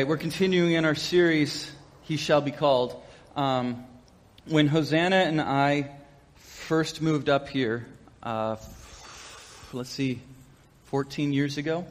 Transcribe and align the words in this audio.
Right, 0.00 0.08
we're 0.08 0.16
continuing 0.16 0.72
in 0.72 0.86
our 0.86 0.94
series, 0.94 1.70
He 2.04 2.16
Shall 2.16 2.40
Be 2.40 2.52
Called. 2.52 2.98
Um, 3.36 3.84
when 4.46 4.66
Hosanna 4.66 5.16
and 5.16 5.42
I 5.42 5.90
first 6.36 7.02
moved 7.02 7.28
up 7.28 7.50
here, 7.50 7.86
uh, 8.22 8.56
let's 9.74 9.90
see, 9.90 10.22
14 10.86 11.34
years 11.34 11.58
ago, 11.58 11.84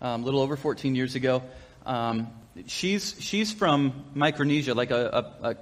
um, 0.00 0.22
a 0.22 0.24
little 0.24 0.40
over 0.40 0.56
14 0.56 0.94
years 0.94 1.14
ago, 1.14 1.42
um, 1.84 2.28
she's, 2.68 3.16
she's 3.18 3.52
from 3.52 4.02
Micronesia, 4.14 4.72
like 4.72 4.90
a, 4.90 5.34
a, 5.42 5.48
a 5.50 5.56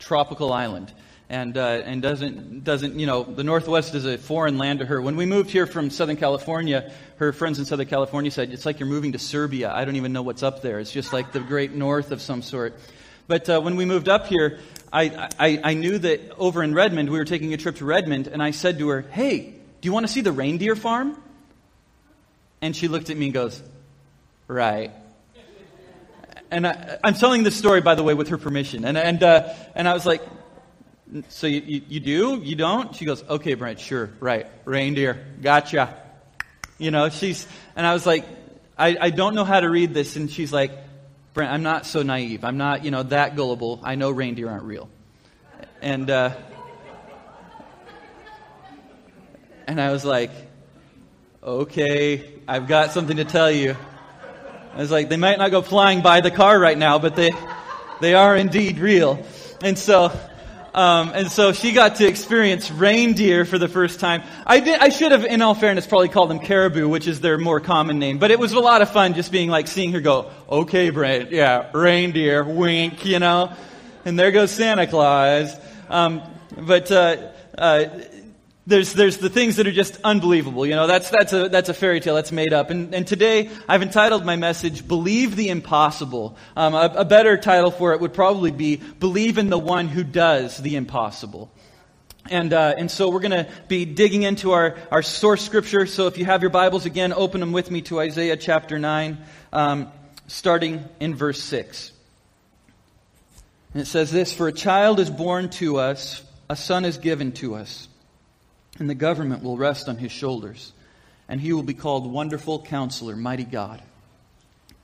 tropical 0.00 0.52
island 0.52 0.92
and 1.30 1.56
uh, 1.58 1.82
and 1.84 2.00
doesn't 2.00 2.64
doesn't 2.64 2.98
you 2.98 3.06
know 3.06 3.22
the 3.22 3.44
Northwest 3.44 3.94
is 3.94 4.06
a 4.06 4.16
foreign 4.16 4.56
land 4.56 4.78
to 4.78 4.86
her. 4.86 5.00
When 5.00 5.16
we 5.16 5.26
moved 5.26 5.50
here 5.50 5.66
from 5.66 5.90
Southern 5.90 6.16
California, 6.16 6.90
her 7.16 7.32
friends 7.32 7.58
in 7.58 7.64
Southern 7.64 7.86
California 7.86 8.30
said 8.30 8.50
it's 8.50 8.64
like 8.64 8.80
you're 8.80 8.88
moving 8.88 9.12
to 9.12 9.18
Siberia. 9.18 9.70
I 9.70 9.84
don't 9.84 9.96
even 9.96 10.12
know 10.12 10.22
what's 10.22 10.42
up 10.42 10.62
there. 10.62 10.80
It's 10.80 10.92
just 10.92 11.12
like 11.12 11.32
the 11.32 11.40
great 11.40 11.72
north 11.72 12.12
of 12.12 12.22
some 12.22 12.40
sort. 12.42 12.78
But 13.26 13.48
uh, 13.50 13.60
when 13.60 13.76
we 13.76 13.84
moved 13.84 14.08
up 14.08 14.26
here, 14.26 14.58
I, 14.90 15.28
I 15.38 15.60
I 15.62 15.74
knew 15.74 15.98
that 15.98 16.38
over 16.38 16.62
in 16.62 16.74
Redmond 16.74 17.10
we 17.10 17.18
were 17.18 17.26
taking 17.26 17.52
a 17.52 17.58
trip 17.58 17.76
to 17.76 17.84
Redmond, 17.84 18.26
and 18.28 18.42
I 18.42 18.52
said 18.52 18.78
to 18.78 18.88
her, 18.88 19.02
"Hey, 19.02 19.40
do 19.80 19.86
you 19.86 19.92
want 19.92 20.06
to 20.06 20.12
see 20.12 20.22
the 20.22 20.32
reindeer 20.32 20.76
farm?" 20.76 21.20
And 22.62 22.74
she 22.74 22.88
looked 22.88 23.10
at 23.10 23.16
me 23.18 23.26
and 23.26 23.34
goes, 23.34 23.62
"Right." 24.46 24.92
And 26.50 26.66
I, 26.66 26.98
am 27.04 27.12
telling 27.12 27.42
this 27.42 27.56
story, 27.56 27.82
by 27.82 27.94
the 27.94 28.02
way, 28.02 28.14
with 28.14 28.28
her 28.28 28.38
permission. 28.38 28.86
And 28.86 28.96
and 28.96 29.22
uh, 29.22 29.52
and 29.74 29.86
I 29.86 29.92
was 29.92 30.06
like, 30.06 30.22
so 31.28 31.46
you, 31.46 31.62
you, 31.64 31.82
you, 31.88 32.00
do? 32.00 32.40
You 32.42 32.56
don't? 32.56 32.94
She 32.94 33.04
goes, 33.04 33.22
okay, 33.22 33.54
Brent, 33.54 33.80
sure, 33.80 34.10
right. 34.20 34.46
Reindeer, 34.64 35.24
gotcha. 35.40 36.02
You 36.78 36.90
know, 36.90 37.08
she's, 37.08 37.46
and 37.76 37.86
I 37.86 37.92
was 37.92 38.04
like, 38.06 38.24
I, 38.76 38.96
I 39.00 39.10
don't 39.10 39.34
know 39.34 39.44
how 39.44 39.60
to 39.60 39.68
read 39.70 39.94
this. 39.94 40.16
And 40.16 40.30
she's 40.30 40.52
like, 40.52 40.72
Brent, 41.34 41.50
I'm 41.50 41.62
not 41.62 41.86
so 41.86 42.02
naive. 42.02 42.44
I'm 42.44 42.58
not, 42.58 42.84
you 42.84 42.90
know, 42.90 43.02
that 43.04 43.36
gullible. 43.36 43.80
I 43.82 43.94
know 43.94 44.10
reindeer 44.10 44.48
aren't 44.50 44.64
real. 44.64 44.88
And, 45.80 46.10
uh, 46.10 46.34
and 49.66 49.80
I 49.80 49.90
was 49.90 50.04
like, 50.04 50.30
okay, 51.42 52.32
I've 52.46 52.66
got 52.66 52.92
something 52.92 53.16
to 53.16 53.24
tell 53.24 53.50
you. 53.50 53.76
I 54.74 54.78
was 54.78 54.90
like, 54.90 55.08
they 55.08 55.16
might 55.16 55.38
not 55.38 55.50
go 55.50 55.62
flying 55.62 56.02
by 56.02 56.20
the 56.20 56.30
car 56.30 56.58
right 56.58 56.76
now, 56.76 56.98
but 56.98 57.16
they, 57.16 57.30
they 58.00 58.14
are 58.14 58.36
indeed 58.36 58.78
real. 58.78 59.24
And 59.62 59.78
so, 59.78 60.12
um, 60.74 61.12
and 61.14 61.30
so 61.30 61.52
she 61.52 61.72
got 61.72 61.96
to 61.96 62.06
experience 62.06 62.70
reindeer 62.70 63.44
for 63.44 63.58
the 63.58 63.68
first 63.68 64.00
time. 64.00 64.22
I, 64.46 64.60
did, 64.60 64.78
I 64.78 64.90
should 64.90 65.12
have, 65.12 65.24
in 65.24 65.42
all 65.42 65.54
fairness, 65.54 65.86
probably 65.86 66.08
called 66.08 66.30
them 66.30 66.40
caribou, 66.40 66.88
which 66.88 67.06
is 67.06 67.20
their 67.20 67.38
more 67.38 67.60
common 67.60 67.98
name. 67.98 68.18
But 68.18 68.30
it 68.30 68.38
was 68.38 68.52
a 68.52 68.60
lot 68.60 68.82
of 68.82 68.90
fun 68.90 69.14
just 69.14 69.32
being 69.32 69.48
like, 69.48 69.66
seeing 69.66 69.92
her 69.92 70.00
go, 70.00 70.30
okay, 70.48 70.90
Brent, 70.90 71.30
yeah, 71.32 71.70
reindeer, 71.72 72.44
wink, 72.44 73.04
you 73.04 73.18
know. 73.18 73.52
And 74.04 74.18
there 74.18 74.30
goes 74.30 74.50
Santa 74.50 74.86
Claus. 74.86 75.54
Um, 75.88 76.22
but, 76.56 76.90
uh, 76.90 77.30
uh, 77.56 77.86
there's, 78.68 78.92
there's 78.92 79.16
the 79.16 79.30
things 79.30 79.56
that 79.56 79.66
are 79.66 79.72
just 79.72 79.98
unbelievable. 80.04 80.66
You 80.66 80.76
know, 80.76 80.86
that's, 80.86 81.08
that's, 81.08 81.32
a, 81.32 81.48
that's 81.48 81.70
a 81.70 81.74
fairy 81.74 82.00
tale 82.00 82.16
that's 82.16 82.32
made 82.32 82.52
up. 82.52 82.68
And, 82.68 82.94
and 82.94 83.06
today 83.06 83.48
I've 83.66 83.80
entitled 83.80 84.26
my 84.26 84.36
message, 84.36 84.86
Believe 84.86 85.36
the 85.36 85.48
Impossible. 85.48 86.36
Um, 86.54 86.74
a, 86.74 86.92
a 86.96 87.04
better 87.06 87.38
title 87.38 87.70
for 87.70 87.94
it 87.94 88.00
would 88.00 88.12
probably 88.12 88.50
be, 88.50 88.76
Believe 88.76 89.38
in 89.38 89.48
the 89.48 89.58
One 89.58 89.88
Who 89.88 90.04
Does 90.04 90.58
the 90.58 90.76
Impossible. 90.76 91.50
And, 92.30 92.52
uh, 92.52 92.74
and 92.76 92.90
so 92.90 93.08
we're 93.08 93.20
going 93.20 93.30
to 93.30 93.48
be 93.68 93.86
digging 93.86 94.22
into 94.22 94.52
our, 94.52 94.76
our 94.90 95.02
source 95.02 95.42
scripture. 95.42 95.86
So 95.86 96.06
if 96.06 96.18
you 96.18 96.26
have 96.26 96.42
your 96.42 96.50
Bibles 96.50 96.84
again, 96.84 97.14
open 97.14 97.40
them 97.40 97.52
with 97.52 97.70
me 97.70 97.80
to 97.82 98.00
Isaiah 98.00 98.36
chapter 98.36 98.78
9, 98.78 99.16
um, 99.50 99.90
starting 100.26 100.84
in 101.00 101.14
verse 101.14 101.42
6. 101.42 101.90
And 103.72 103.80
it 103.80 103.86
says 103.86 104.12
this 104.12 104.34
For 104.34 104.46
a 104.46 104.52
child 104.52 105.00
is 105.00 105.08
born 105.08 105.48
to 105.50 105.78
us, 105.78 106.22
a 106.50 106.56
son 106.56 106.84
is 106.84 106.98
given 106.98 107.32
to 107.32 107.54
us 107.54 107.88
and 108.78 108.88
the 108.88 108.94
government 108.94 109.42
will 109.42 109.56
rest 109.56 109.88
on 109.88 109.96
his 109.96 110.12
shoulders, 110.12 110.72
and 111.28 111.40
he 111.40 111.52
will 111.52 111.62
be 111.62 111.74
called 111.74 112.10
Wonderful 112.10 112.62
Counselor, 112.62 113.16
Mighty 113.16 113.44
God, 113.44 113.82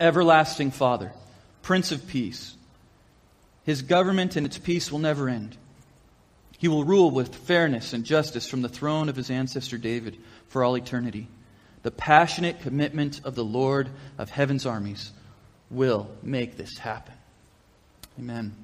Everlasting 0.01 0.71
Father, 0.71 1.13
Prince 1.63 1.93
of 1.93 2.07
Peace. 2.07 2.57
His 3.65 3.83
government 3.83 4.37
and 4.37 4.47
its 4.47 4.59
peace 4.59 4.93
will 4.93 4.99
never 4.99 5.29
end. 5.29 5.57
He 6.59 6.69
will 6.69 6.85
rule 6.85 7.11
with 7.11 7.35
fairness 7.35 7.93
and 7.93 8.05
justice 8.05 8.49
from 8.49 8.63
the 8.63 8.69
throne 8.69 9.09
of 9.09 9.17
his 9.17 9.31
ancestor 9.31 9.79
David 9.79 10.19
for 10.49 10.65
all 10.65 10.77
eternity. 10.77 11.29
The 11.83 11.91
passionate 11.91 12.61
commitment 12.61 13.21
of 13.25 13.35
the 13.35 13.45
Lord 13.45 13.89
of 14.19 14.31
heaven's 14.31 14.67
armies 14.67 15.13
will 15.71 16.11
make 16.23 16.57
this 16.57 16.79
happen. 16.79 17.15
Amen. 18.19 18.64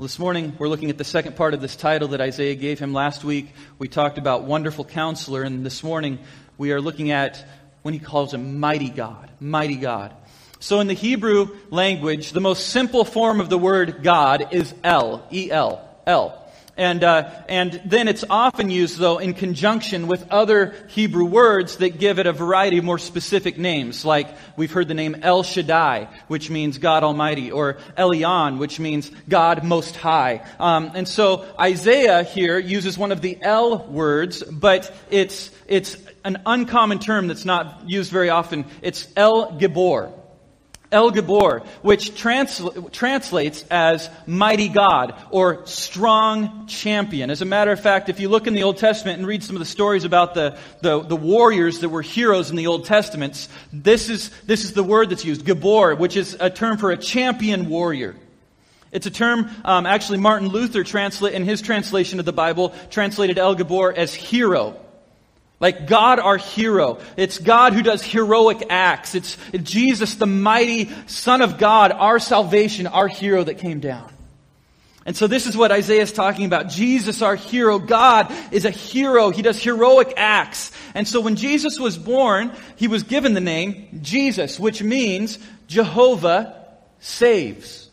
Well, 0.00 0.06
this 0.06 0.18
morning 0.18 0.56
we're 0.58 0.68
looking 0.68 0.88
at 0.88 0.96
the 0.96 1.04
second 1.04 1.36
part 1.36 1.52
of 1.52 1.60
this 1.60 1.76
title 1.76 2.08
that 2.08 2.22
Isaiah 2.22 2.54
gave 2.54 2.78
him 2.78 2.94
last 2.94 3.22
week. 3.22 3.52
We 3.78 3.86
talked 3.86 4.16
about 4.16 4.44
wonderful 4.44 4.86
counselor, 4.86 5.42
and 5.42 5.62
this 5.62 5.82
morning 5.82 6.20
we 6.56 6.72
are 6.72 6.80
looking 6.80 7.10
at 7.10 7.44
when 7.82 7.92
he 7.92 8.00
calls 8.00 8.32
him 8.32 8.58
mighty 8.60 8.88
God. 8.88 9.30
Mighty 9.40 9.76
God. 9.76 10.14
So 10.58 10.80
in 10.80 10.86
the 10.86 10.94
Hebrew 10.94 11.54
language, 11.68 12.32
the 12.32 12.40
most 12.40 12.68
simple 12.68 13.04
form 13.04 13.42
of 13.42 13.50
the 13.50 13.58
word 13.58 14.02
God 14.02 14.54
is 14.54 14.72
El. 14.82 15.22
E-L. 15.30 15.86
El. 16.06 16.39
And, 16.80 17.04
uh, 17.04 17.30
and 17.46 17.78
then 17.84 18.08
it's 18.08 18.24
often 18.30 18.70
used, 18.70 18.96
though, 18.96 19.18
in 19.18 19.34
conjunction 19.34 20.06
with 20.06 20.26
other 20.30 20.74
Hebrew 20.88 21.26
words 21.26 21.76
that 21.76 21.98
give 21.98 22.18
it 22.18 22.26
a 22.26 22.32
variety 22.32 22.78
of 22.78 22.84
more 22.84 22.98
specific 22.98 23.58
names. 23.58 24.02
Like 24.02 24.28
we've 24.56 24.72
heard 24.72 24.88
the 24.88 24.94
name 24.94 25.16
El 25.20 25.42
Shaddai, 25.42 26.08
which 26.28 26.48
means 26.48 26.78
God 26.78 27.04
Almighty, 27.04 27.52
or 27.52 27.74
Elyon, 27.98 28.56
which 28.56 28.80
means 28.80 29.10
God 29.28 29.62
Most 29.62 29.94
High. 29.94 30.42
Um, 30.58 30.92
and 30.94 31.06
so 31.06 31.44
Isaiah 31.60 32.22
here 32.22 32.58
uses 32.58 32.96
one 32.96 33.12
of 33.12 33.20
the 33.20 33.36
El 33.42 33.86
words, 33.86 34.42
but 34.42 34.90
it's, 35.10 35.50
it's 35.68 35.98
an 36.24 36.40
uncommon 36.46 36.98
term 36.98 37.28
that's 37.28 37.44
not 37.44 37.90
used 37.90 38.10
very 38.10 38.30
often. 38.30 38.64
It's 38.80 39.06
El 39.16 39.52
Gibor. 39.58 40.14
El 40.92 41.12
Gibor, 41.12 41.64
which 41.82 42.14
transl- 42.14 42.90
translates 42.90 43.64
as 43.70 44.10
mighty 44.26 44.68
God 44.68 45.14
or 45.30 45.64
strong 45.66 46.66
champion. 46.66 47.30
As 47.30 47.42
a 47.42 47.44
matter 47.44 47.70
of 47.70 47.78
fact, 47.78 48.08
if 48.08 48.18
you 48.18 48.28
look 48.28 48.48
in 48.48 48.54
the 48.54 48.64
Old 48.64 48.78
Testament 48.78 49.18
and 49.18 49.26
read 49.26 49.44
some 49.44 49.54
of 49.54 49.60
the 49.60 49.66
stories 49.66 50.04
about 50.04 50.34
the, 50.34 50.58
the, 50.80 51.00
the 51.00 51.16
warriors 51.16 51.80
that 51.80 51.90
were 51.90 52.02
heroes 52.02 52.50
in 52.50 52.56
the 52.56 52.66
Old 52.66 52.86
Testaments, 52.86 53.48
this 53.72 54.10
is, 54.10 54.30
this 54.46 54.64
is 54.64 54.72
the 54.72 54.82
word 54.82 55.10
that's 55.10 55.24
used, 55.24 55.44
Gibor, 55.44 55.96
which 55.96 56.16
is 56.16 56.36
a 56.40 56.50
term 56.50 56.76
for 56.76 56.90
a 56.90 56.96
champion 56.96 57.68
warrior. 57.68 58.16
It's 58.90 59.06
a 59.06 59.10
term, 59.12 59.48
um, 59.64 59.86
actually, 59.86 60.18
Martin 60.18 60.48
Luther 60.48 60.82
translate, 60.82 61.34
in 61.34 61.44
his 61.44 61.62
translation 61.62 62.18
of 62.18 62.24
the 62.24 62.32
Bible, 62.32 62.74
translated 62.90 63.38
El 63.38 63.54
Gibor 63.54 63.94
as 63.94 64.12
hero. 64.12 64.76
Like 65.60 65.86
God, 65.86 66.18
our 66.18 66.38
hero. 66.38 66.98
It's 67.18 67.38
God 67.38 67.74
who 67.74 67.82
does 67.82 68.02
heroic 68.02 68.66
acts. 68.70 69.14
It's 69.14 69.36
Jesus, 69.62 70.14
the 70.14 70.26
mighty 70.26 70.90
Son 71.06 71.42
of 71.42 71.58
God, 71.58 71.92
our 71.92 72.18
salvation, 72.18 72.86
our 72.86 73.08
hero 73.08 73.44
that 73.44 73.58
came 73.58 73.80
down. 73.80 74.10
And 75.04 75.16
so 75.16 75.26
this 75.26 75.46
is 75.46 75.56
what 75.56 75.70
Isaiah 75.70 76.02
is 76.02 76.12
talking 76.12 76.46
about. 76.46 76.68
Jesus, 76.68 77.20
our 77.20 77.34
hero. 77.34 77.78
God 77.78 78.32
is 78.52 78.64
a 78.64 78.70
hero. 78.70 79.30
He 79.30 79.42
does 79.42 79.62
heroic 79.62 80.14
acts. 80.16 80.72
And 80.94 81.06
so 81.06 81.20
when 81.20 81.36
Jesus 81.36 81.78
was 81.78 81.98
born, 81.98 82.52
he 82.76 82.88
was 82.88 83.02
given 83.02 83.34
the 83.34 83.40
name 83.40 84.00
Jesus, 84.02 84.58
which 84.58 84.82
means 84.82 85.38
Jehovah 85.66 86.68
saves 87.00 87.89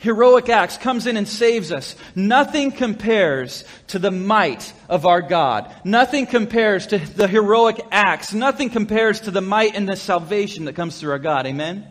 heroic 0.00 0.48
acts, 0.48 0.76
comes 0.76 1.06
in 1.06 1.16
and 1.16 1.28
saves 1.28 1.70
us. 1.70 1.94
Nothing 2.14 2.72
compares 2.72 3.64
to 3.88 3.98
the 3.98 4.10
might 4.10 4.72
of 4.88 5.06
our 5.06 5.22
God. 5.22 5.72
Nothing 5.84 6.26
compares 6.26 6.88
to 6.88 6.98
the 6.98 7.28
heroic 7.28 7.80
acts. 7.90 8.34
Nothing 8.34 8.70
compares 8.70 9.20
to 9.20 9.30
the 9.30 9.40
might 9.40 9.76
and 9.76 9.88
the 9.88 9.96
salvation 9.96 10.64
that 10.64 10.74
comes 10.74 10.98
through 10.98 11.12
our 11.12 11.18
God. 11.18 11.46
Amen? 11.46 11.86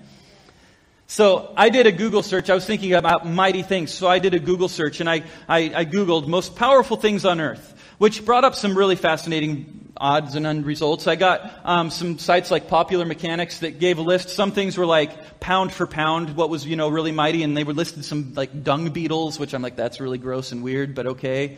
So 1.08 1.54
I 1.56 1.70
did 1.70 1.88
a 1.88 1.92
Google 1.92 2.22
search. 2.22 2.50
I 2.50 2.56
was 2.56 2.66
thinking 2.66 2.94
about 2.94 3.26
mighty 3.26 3.64
things. 3.64 3.92
So 3.92 4.08
I 4.08 4.20
did 4.20 4.34
a 4.34 4.40
Google 4.40 4.70
search 4.70 5.00
and 5.00 5.10
I, 5.10 5.24
I, 5.48 5.72
I 5.76 5.86
Googled 5.86 6.28
most 6.28 6.56
powerful 6.56 6.98
things 6.98 7.26
on 7.26 7.40
earth, 7.40 7.76
which 7.98 8.26
brought 8.26 8.44
up 8.44 8.54
some 8.54 8.78
really 8.78 8.96
fascinating 8.96 9.89
odds 10.00 10.36
and 10.36 10.46
end 10.46 10.66
results. 10.66 11.08
I 11.08 11.16
got 11.16 11.60
um, 11.64 11.90
some 11.90 12.18
sites 12.18 12.52
like 12.52 12.68
Popular 12.68 13.06
Mechanics 13.06 13.60
that 13.60 13.80
gave 13.80 13.98
a 13.98 14.02
list. 14.02 14.30
Some 14.30 14.52
things 14.52 14.78
were 14.78 14.86
like 14.86 15.40
pound 15.40 15.74
for 15.74 15.86
pound, 15.86 16.36
what 16.36 16.50
was 16.50 16.66
you 16.66 16.76
know 16.76 16.90
really 16.90 17.12
mighty, 17.12 17.44
and 17.44 17.56
they 17.56 17.64
were 17.64 17.74
listed 17.74 18.06
some 18.06 18.34
like 18.36 18.64
dung 18.64 18.90
beetles, 18.92 19.40
which 19.40 19.54
I'm 19.54 19.62
like 19.62 19.76
that's 19.76 20.00
really 20.00 20.18
gross 20.18 20.52
and 20.52 20.64
weird, 20.64 20.96
but 20.96 21.08
okay. 21.08 21.58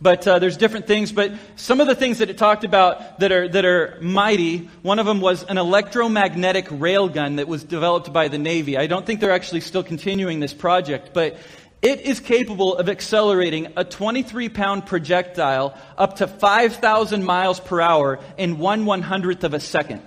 But 0.00 0.26
uh, 0.26 0.38
there's 0.38 0.56
different 0.56 0.86
things. 0.86 1.12
But 1.12 1.32
some 1.56 1.80
of 1.80 1.86
the 1.86 1.94
things 1.94 2.18
that 2.18 2.28
it 2.28 2.36
talked 2.36 2.64
about 2.64 3.20
that 3.20 3.32
are 3.32 3.48
that 3.48 3.64
are 3.64 3.98
mighty. 4.00 4.68
One 4.82 4.98
of 4.98 5.06
them 5.06 5.20
was 5.20 5.44
an 5.44 5.56
electromagnetic 5.56 6.66
railgun 6.66 7.36
that 7.36 7.48
was 7.48 7.64
developed 7.64 8.12
by 8.12 8.28
the 8.28 8.38
Navy. 8.38 8.76
I 8.76 8.86
don't 8.86 9.06
think 9.06 9.20
they're 9.20 9.32
actually 9.32 9.60
still 9.60 9.84
continuing 9.84 10.40
this 10.40 10.52
project, 10.52 11.10
but 11.14 11.36
it 11.84 12.00
is 12.00 12.18
capable 12.18 12.76
of 12.76 12.88
accelerating 12.88 13.74
a 13.76 13.84
23 13.84 14.48
pound 14.48 14.86
projectile 14.86 15.76
up 15.98 16.16
to 16.16 16.26
5,000 16.26 17.22
miles 17.22 17.60
per 17.60 17.80
hour 17.80 18.18
in 18.38 18.58
one 18.58 18.86
one 18.86 19.02
hundredth 19.02 19.44
of 19.44 19.52
a 19.52 19.60
second. 19.60 20.02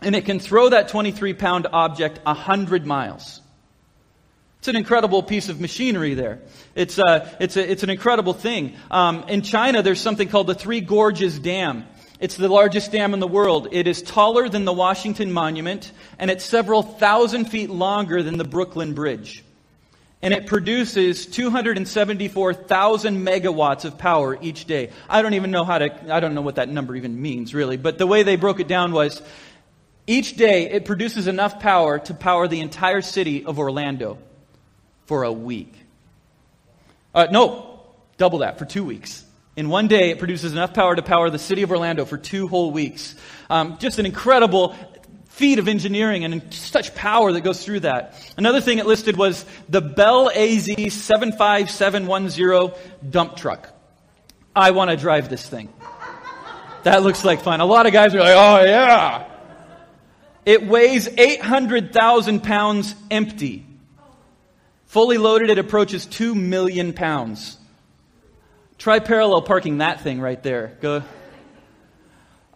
and 0.00 0.14
it 0.14 0.24
can 0.24 0.38
throw 0.38 0.68
that 0.68 0.88
23 0.88 1.34
pound 1.34 1.66
object 1.72 2.24
100 2.24 2.86
miles. 2.86 3.40
It's 4.58 4.68
an 4.68 4.76
incredible 4.76 5.22
piece 5.22 5.48
of 5.48 5.60
machinery 5.60 6.14
there. 6.14 6.40
It's, 6.74 6.98
uh, 6.98 7.28
it's, 7.40 7.56
a, 7.56 7.70
it's 7.70 7.82
an 7.82 7.90
incredible 7.90 8.32
thing. 8.32 8.76
Um, 8.90 9.24
in 9.28 9.42
China, 9.42 9.82
there's 9.82 10.00
something 10.00 10.28
called 10.28 10.46
the 10.46 10.54
Three 10.54 10.80
Gorges 10.80 11.38
Dam. 11.38 11.84
It's 12.20 12.36
the 12.36 12.48
largest 12.48 12.92
dam 12.92 13.12
in 13.12 13.20
the 13.20 13.26
world. 13.26 13.68
It 13.72 13.86
is 13.86 14.00
taller 14.00 14.48
than 14.48 14.64
the 14.64 14.72
Washington 14.72 15.32
Monument, 15.32 15.90
and 16.18 16.30
it's 16.30 16.44
several 16.44 16.82
thousand 16.82 17.46
feet 17.46 17.68
longer 17.68 18.22
than 18.22 18.38
the 18.38 18.44
Brooklyn 18.44 18.94
Bridge. 18.94 19.44
And 20.24 20.32
it 20.32 20.46
produces 20.46 21.26
274,000 21.26 23.26
megawatts 23.26 23.84
of 23.84 23.98
power 23.98 24.38
each 24.40 24.64
day. 24.64 24.88
I 25.06 25.20
don't 25.20 25.34
even 25.34 25.50
know 25.50 25.64
how 25.64 25.76
to, 25.76 26.14
I 26.14 26.20
don't 26.20 26.34
know 26.34 26.40
what 26.40 26.54
that 26.54 26.70
number 26.70 26.96
even 26.96 27.20
means, 27.20 27.54
really. 27.54 27.76
But 27.76 27.98
the 27.98 28.06
way 28.06 28.22
they 28.22 28.36
broke 28.36 28.58
it 28.58 28.66
down 28.66 28.92
was 28.92 29.20
each 30.06 30.36
day 30.36 30.70
it 30.70 30.86
produces 30.86 31.26
enough 31.26 31.60
power 31.60 31.98
to 31.98 32.14
power 32.14 32.48
the 32.48 32.60
entire 32.60 33.02
city 33.02 33.44
of 33.44 33.58
Orlando 33.58 34.16
for 35.04 35.24
a 35.24 35.32
week. 35.32 35.74
Uh, 37.14 37.26
no, 37.30 37.80
double 38.16 38.38
that 38.38 38.58
for 38.58 38.64
two 38.64 38.82
weeks. 38.82 39.22
In 39.56 39.68
one 39.68 39.88
day, 39.88 40.10
it 40.10 40.18
produces 40.18 40.52
enough 40.52 40.72
power 40.72 40.96
to 40.96 41.02
power 41.02 41.28
the 41.28 41.38
city 41.38 41.62
of 41.62 41.70
Orlando 41.70 42.06
for 42.06 42.16
two 42.16 42.48
whole 42.48 42.70
weeks. 42.70 43.14
Um, 43.50 43.76
just 43.78 43.98
an 43.98 44.06
incredible 44.06 44.74
feat 45.34 45.58
of 45.58 45.66
engineering 45.66 46.24
and 46.24 46.54
such 46.54 46.94
power 46.94 47.32
that 47.32 47.40
goes 47.40 47.64
through 47.64 47.80
that. 47.80 48.14
Another 48.36 48.60
thing 48.60 48.78
it 48.78 48.86
listed 48.86 49.16
was 49.16 49.44
the 49.68 49.82
BelAZ 49.82 50.92
75710 50.92 53.10
dump 53.10 53.36
truck. 53.36 53.68
I 54.54 54.70
want 54.70 54.92
to 54.92 54.96
drive 54.96 55.28
this 55.28 55.44
thing. 55.44 55.70
That 56.84 57.02
looks 57.02 57.24
like 57.24 57.40
fun. 57.40 57.60
A 57.60 57.64
lot 57.64 57.86
of 57.86 57.92
guys 57.92 58.14
are 58.14 58.20
like, 58.20 58.36
oh 58.36 58.64
yeah. 58.64 59.28
It 60.46 60.68
weighs 60.68 61.08
800,000 61.08 62.44
pounds 62.44 62.94
empty. 63.10 63.66
Fully 64.86 65.18
loaded, 65.18 65.50
it 65.50 65.58
approaches 65.58 66.06
2 66.06 66.36
million 66.36 66.92
pounds. 66.92 67.56
Try 68.78 69.00
parallel 69.00 69.42
parking 69.42 69.78
that 69.78 70.02
thing 70.02 70.20
right 70.20 70.40
there. 70.44 70.78
Go. 70.80 71.02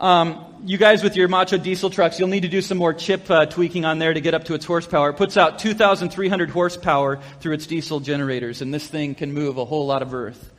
Um, 0.01 0.45
you 0.65 0.79
guys 0.79 1.03
with 1.03 1.17
your 1.17 1.27
macho 1.27 1.59
diesel 1.59 1.91
trucks, 1.91 2.19
you'll 2.19 2.29
need 2.29 2.43
to 2.43 2.49
do 2.49 2.63
some 2.63 2.79
more 2.79 2.95
chip 2.95 3.29
uh, 3.31 3.47
tweaking 3.47 3.85
on 3.85 3.99
there 3.99 4.15
to 4.15 4.21
get 4.21 4.33
up 4.33 4.45
to 4.45 4.55
its 4.55 4.65
horsepower. 4.65 5.11
It 5.11 5.15
puts 5.15 5.37
out 5.37 5.59
2,300 5.59 6.51
horsepower 6.51 7.21
through 7.41 7.55
its 7.55 7.67
diesel 7.67 7.99
generators, 7.99 8.63
and 8.63 8.73
this 8.73 8.87
thing 8.87 9.17
can 9.17 9.33
move 9.33 9.59
a 9.59 9.65
whole 9.65 9.87
lot 9.87 10.03
of 10.03 10.15
earth. 10.15 10.53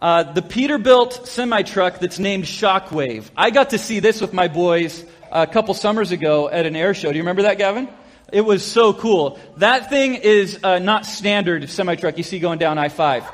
Uh, 0.00 0.22
the 0.32 0.42
Peterbilt 0.42 1.26
semi 1.26 1.62
truck 1.62 1.98
that's 2.00 2.18
named 2.18 2.44
Shockwave. 2.44 3.30
I 3.36 3.50
got 3.50 3.70
to 3.70 3.78
see 3.78 4.00
this 4.00 4.20
with 4.20 4.32
my 4.32 4.48
boys 4.48 5.04
a 5.30 5.46
couple 5.46 5.74
summers 5.74 6.12
ago 6.12 6.48
at 6.48 6.64
an 6.66 6.76
air 6.76 6.94
show. 6.94 7.10
Do 7.10 7.16
you 7.16 7.22
remember 7.22 7.42
that, 7.42 7.58
Gavin? 7.58 7.88
It 8.32 8.42
was 8.42 8.64
so 8.64 8.92
cool. 8.92 9.38
That 9.58 9.88
thing 9.88 10.14
is 10.16 10.58
uh, 10.62 10.78
not 10.78 11.06
standard 11.06 11.68
semi 11.70 11.96
truck 11.96 12.16
you 12.16 12.24
see 12.24 12.38
going 12.38 12.58
down 12.58 12.76
I 12.76 12.88
5. 12.88 13.24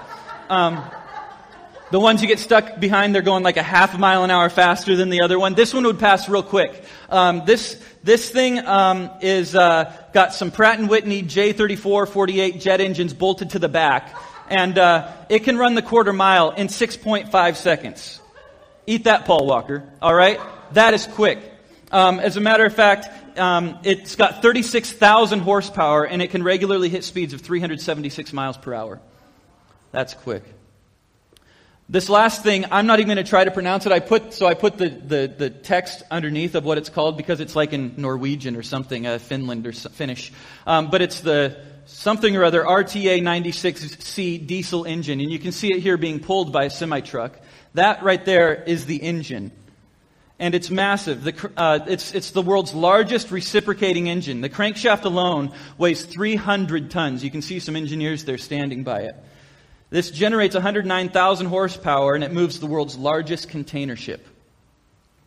Um, 0.48 0.84
the 1.92 2.00
ones 2.00 2.22
you 2.22 2.26
get 2.26 2.38
stuck 2.38 2.80
behind, 2.80 3.14
they're 3.14 3.20
going 3.20 3.42
like 3.42 3.58
a 3.58 3.62
half 3.62 3.94
a 3.94 3.98
mile 3.98 4.24
an 4.24 4.30
hour 4.30 4.48
faster 4.48 4.96
than 4.96 5.10
the 5.10 5.20
other 5.20 5.38
one. 5.38 5.52
This 5.52 5.74
one 5.74 5.84
would 5.84 5.98
pass 5.98 6.26
real 6.26 6.42
quick. 6.42 6.82
Um, 7.10 7.42
this 7.44 7.78
this 8.02 8.30
thing 8.30 8.58
um, 8.60 9.10
is 9.20 9.54
uh, 9.54 9.94
got 10.14 10.32
some 10.32 10.50
Pratt 10.50 10.78
and 10.78 10.88
Whitney 10.88 11.22
J34 11.22 12.08
48 12.08 12.60
jet 12.60 12.80
engines 12.80 13.12
bolted 13.12 13.50
to 13.50 13.58
the 13.58 13.68
back, 13.68 14.18
and 14.48 14.78
uh, 14.78 15.12
it 15.28 15.40
can 15.40 15.58
run 15.58 15.74
the 15.74 15.82
quarter 15.82 16.14
mile 16.14 16.52
in 16.52 16.68
6.5 16.68 17.56
seconds. 17.56 18.20
Eat 18.86 19.04
that, 19.04 19.26
Paul 19.26 19.46
Walker. 19.46 19.86
All 20.00 20.14
right, 20.14 20.40
that 20.72 20.94
is 20.94 21.06
quick. 21.06 21.40
Um, 21.90 22.20
as 22.20 22.38
a 22.38 22.40
matter 22.40 22.64
of 22.64 22.74
fact, 22.74 23.38
um, 23.38 23.78
it's 23.84 24.16
got 24.16 24.40
36,000 24.40 25.40
horsepower 25.40 26.06
and 26.06 26.22
it 26.22 26.30
can 26.30 26.42
regularly 26.42 26.88
hit 26.88 27.04
speeds 27.04 27.34
of 27.34 27.42
376 27.42 28.32
miles 28.32 28.56
per 28.56 28.72
hour. 28.72 28.98
That's 29.90 30.14
quick. 30.14 30.42
This 31.88 32.08
last 32.08 32.42
thing, 32.42 32.64
I'm 32.70 32.86
not 32.86 33.00
even 33.00 33.14
going 33.14 33.24
to 33.24 33.28
try 33.28 33.44
to 33.44 33.50
pronounce 33.50 33.86
it. 33.86 33.92
I 33.92 34.00
put, 34.00 34.32
so 34.32 34.46
I 34.46 34.54
put 34.54 34.78
the, 34.78 34.88
the, 34.88 35.34
the 35.36 35.50
text 35.50 36.02
underneath 36.10 36.54
of 36.54 36.64
what 36.64 36.78
it's 36.78 36.88
called 36.88 37.16
because 37.16 37.40
it's 37.40 37.54
like 37.54 37.72
in 37.72 37.94
Norwegian 37.96 38.56
or 38.56 38.62
something, 38.62 39.06
uh, 39.06 39.18
Finland 39.18 39.66
or 39.66 39.72
Finnish. 39.72 40.32
Um, 40.66 40.90
but 40.90 41.02
it's 41.02 41.20
the 41.20 41.60
something 41.84 42.36
or 42.36 42.44
other 42.44 42.62
RTA 42.62 43.20
96C 43.20 44.46
diesel 44.46 44.84
engine. 44.84 45.20
And 45.20 45.30
you 45.30 45.38
can 45.38 45.52
see 45.52 45.72
it 45.72 45.80
here 45.80 45.96
being 45.96 46.20
pulled 46.20 46.52
by 46.52 46.64
a 46.64 46.70
semi 46.70 47.00
truck. 47.00 47.38
That 47.74 48.02
right 48.02 48.24
there 48.24 48.54
is 48.54 48.86
the 48.86 48.96
engine 48.96 49.52
and 50.42 50.56
it's 50.56 50.70
massive. 50.70 51.22
The, 51.22 51.52
uh, 51.56 51.78
it's, 51.86 52.12
it's 52.16 52.32
the 52.32 52.42
world's 52.42 52.74
largest 52.74 53.30
reciprocating 53.30 54.08
engine. 54.08 54.40
The 54.40 54.50
crankshaft 54.50 55.04
alone 55.04 55.52
weighs 55.78 56.04
300 56.04 56.90
tons. 56.90 57.22
You 57.22 57.30
can 57.30 57.42
see 57.42 57.60
some 57.60 57.76
engineers 57.76 58.24
there 58.24 58.38
standing 58.38 58.82
by 58.82 59.02
it. 59.02 59.14
This 59.92 60.10
generates 60.10 60.54
109,000 60.54 61.46
horsepower 61.48 62.14
and 62.14 62.24
it 62.24 62.32
moves 62.32 62.58
the 62.58 62.66
world's 62.66 62.96
largest 62.96 63.50
container 63.50 63.94
ship. 63.94 64.26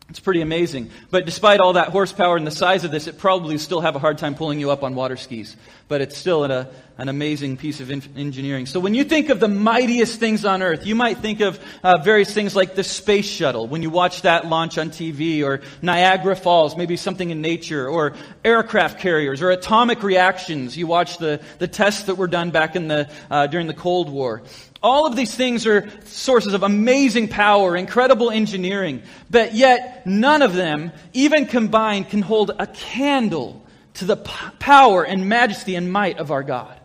It's 0.08 0.20
pretty 0.20 0.40
amazing. 0.40 0.90
But 1.10 1.26
despite 1.26 1.58
all 1.58 1.72
that 1.72 1.88
horsepower 1.88 2.36
and 2.36 2.46
the 2.46 2.52
size 2.52 2.84
of 2.84 2.92
this, 2.92 3.08
it 3.08 3.18
probably 3.18 3.58
still 3.58 3.80
have 3.80 3.96
a 3.96 3.98
hard 3.98 4.18
time 4.18 4.36
pulling 4.36 4.60
you 4.60 4.70
up 4.70 4.84
on 4.84 4.94
water 4.94 5.16
skis. 5.16 5.56
But 5.88 6.00
it's 6.00 6.16
still 6.16 6.44
a, 6.44 6.68
an 6.96 7.08
amazing 7.08 7.56
piece 7.56 7.80
of 7.80 7.90
engineering. 7.90 8.66
So 8.66 8.78
when 8.78 8.94
you 8.94 9.02
think 9.02 9.30
of 9.30 9.40
the 9.40 9.48
mightiest 9.48 10.20
things 10.20 10.44
on 10.44 10.62
earth, 10.62 10.86
you 10.86 10.94
might 10.94 11.18
think 11.18 11.40
of 11.40 11.58
uh, 11.82 11.98
various 11.98 12.32
things 12.32 12.54
like 12.54 12.76
the 12.76 12.84
space 12.84 13.26
shuttle. 13.26 13.66
When 13.66 13.82
you 13.82 13.90
watch 13.90 14.22
that 14.22 14.46
launch 14.46 14.78
on 14.78 14.90
TV, 14.90 15.42
or 15.42 15.60
Niagara 15.82 16.36
Falls, 16.36 16.76
maybe 16.76 16.96
something 16.96 17.30
in 17.30 17.40
nature, 17.40 17.88
or 17.88 18.14
aircraft 18.44 19.00
carriers, 19.00 19.42
or 19.42 19.50
atomic 19.50 20.04
reactions. 20.04 20.76
You 20.76 20.86
watch 20.86 21.18
the, 21.18 21.40
the 21.58 21.66
tests 21.66 22.04
that 22.04 22.14
were 22.14 22.28
done 22.28 22.52
back 22.52 22.76
in 22.76 22.86
the, 22.86 23.10
uh, 23.28 23.48
during 23.48 23.66
the 23.66 23.74
Cold 23.74 24.08
War. 24.08 24.44
All 24.86 25.04
of 25.04 25.16
these 25.16 25.34
things 25.34 25.66
are 25.66 25.88
sources 26.04 26.54
of 26.54 26.62
amazing 26.62 27.26
power, 27.26 27.76
incredible 27.76 28.30
engineering, 28.30 29.02
but 29.28 29.52
yet 29.52 30.06
none 30.06 30.42
of 30.42 30.54
them, 30.54 30.92
even 31.12 31.46
combined, 31.46 32.08
can 32.08 32.22
hold 32.22 32.52
a 32.56 32.68
candle 32.68 33.66
to 33.94 34.04
the 34.04 34.14
p- 34.14 34.32
power 34.60 35.02
and 35.02 35.28
majesty 35.28 35.74
and 35.74 35.92
might 35.92 36.18
of 36.18 36.30
our 36.30 36.44
God. 36.44 36.78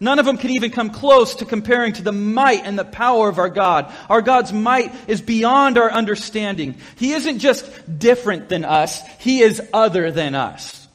None 0.00 0.18
of 0.18 0.24
them 0.24 0.38
can 0.38 0.52
even 0.52 0.70
come 0.70 0.88
close 0.88 1.34
to 1.34 1.44
comparing 1.44 1.92
to 1.94 2.02
the 2.02 2.12
might 2.12 2.64
and 2.64 2.78
the 2.78 2.84
power 2.86 3.28
of 3.28 3.38
our 3.38 3.50
God. 3.50 3.92
Our 4.08 4.22
God's 4.22 4.54
might 4.54 4.94
is 5.06 5.20
beyond 5.20 5.76
our 5.76 5.90
understanding. 5.92 6.76
He 6.96 7.12
isn't 7.12 7.40
just 7.40 7.98
different 7.98 8.48
than 8.48 8.64
us, 8.64 9.06
He 9.18 9.42
is 9.42 9.60
other 9.74 10.10
than 10.10 10.34
us. 10.34 10.88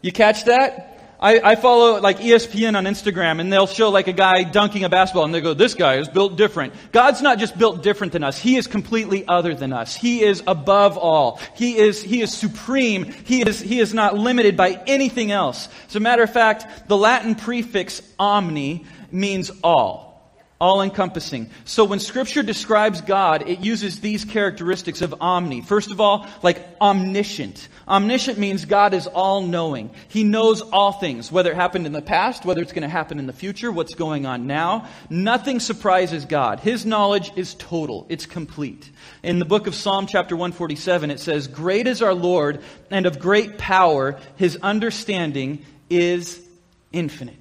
You 0.00 0.12
catch 0.12 0.44
that? 0.44 0.95
I, 1.18 1.40
I, 1.40 1.54
follow 1.56 2.00
like 2.00 2.18
ESPN 2.18 2.76
on 2.76 2.84
Instagram 2.84 3.40
and 3.40 3.50
they'll 3.50 3.66
show 3.66 3.88
like 3.88 4.06
a 4.06 4.12
guy 4.12 4.42
dunking 4.42 4.84
a 4.84 4.88
basketball 4.88 5.24
and 5.24 5.34
they 5.34 5.40
go, 5.40 5.54
this 5.54 5.74
guy 5.74 5.96
is 5.96 6.08
built 6.08 6.36
different. 6.36 6.74
God's 6.92 7.22
not 7.22 7.38
just 7.38 7.56
built 7.58 7.82
different 7.82 8.12
than 8.12 8.22
us. 8.22 8.38
He 8.38 8.56
is 8.56 8.66
completely 8.66 9.26
other 9.26 9.54
than 9.54 9.72
us. 9.72 9.96
He 9.96 10.22
is 10.22 10.42
above 10.46 10.98
all. 10.98 11.40
He 11.54 11.78
is, 11.78 12.02
he 12.02 12.20
is 12.20 12.32
supreme. 12.32 13.04
He 13.04 13.40
is, 13.42 13.60
he 13.60 13.80
is 13.80 13.94
not 13.94 14.16
limited 14.16 14.56
by 14.56 14.82
anything 14.86 15.32
else. 15.32 15.68
As 15.88 15.96
a 15.96 16.00
matter 16.00 16.22
of 16.22 16.32
fact, 16.32 16.88
the 16.88 16.96
Latin 16.96 17.34
prefix 17.34 18.02
omni 18.18 18.84
means 19.10 19.50
all 19.64 20.05
all 20.58 20.80
encompassing. 20.80 21.50
So 21.66 21.84
when 21.84 22.00
scripture 22.00 22.42
describes 22.42 23.02
God, 23.02 23.46
it 23.46 23.60
uses 23.60 24.00
these 24.00 24.24
characteristics 24.24 25.02
of 25.02 25.14
omni. 25.20 25.60
First 25.60 25.90
of 25.90 26.00
all, 26.00 26.26
like 26.42 26.64
omniscient. 26.80 27.68
Omniscient 27.86 28.38
means 28.38 28.64
God 28.64 28.94
is 28.94 29.06
all 29.06 29.42
knowing. 29.42 29.90
He 30.08 30.24
knows 30.24 30.62
all 30.62 30.92
things, 30.92 31.30
whether 31.30 31.50
it 31.50 31.56
happened 31.56 31.86
in 31.86 31.92
the 31.92 32.00
past, 32.00 32.46
whether 32.46 32.62
it's 32.62 32.72
going 32.72 32.82
to 32.82 32.88
happen 32.88 33.18
in 33.18 33.26
the 33.26 33.34
future, 33.34 33.70
what's 33.70 33.94
going 33.94 34.24
on 34.24 34.46
now. 34.46 34.88
Nothing 35.10 35.60
surprises 35.60 36.24
God. 36.24 36.60
His 36.60 36.86
knowledge 36.86 37.32
is 37.36 37.54
total. 37.54 38.06
It's 38.08 38.24
complete. 38.26 38.90
In 39.22 39.38
the 39.38 39.44
book 39.44 39.66
of 39.66 39.74
Psalm 39.74 40.06
chapter 40.06 40.36
147, 40.36 41.10
it 41.10 41.20
says, 41.20 41.48
Great 41.48 41.86
is 41.86 42.00
our 42.00 42.14
Lord 42.14 42.62
and 42.90 43.04
of 43.04 43.18
great 43.18 43.58
power. 43.58 44.18
His 44.36 44.56
understanding 44.62 45.64
is 45.90 46.40
infinite. 46.92 47.34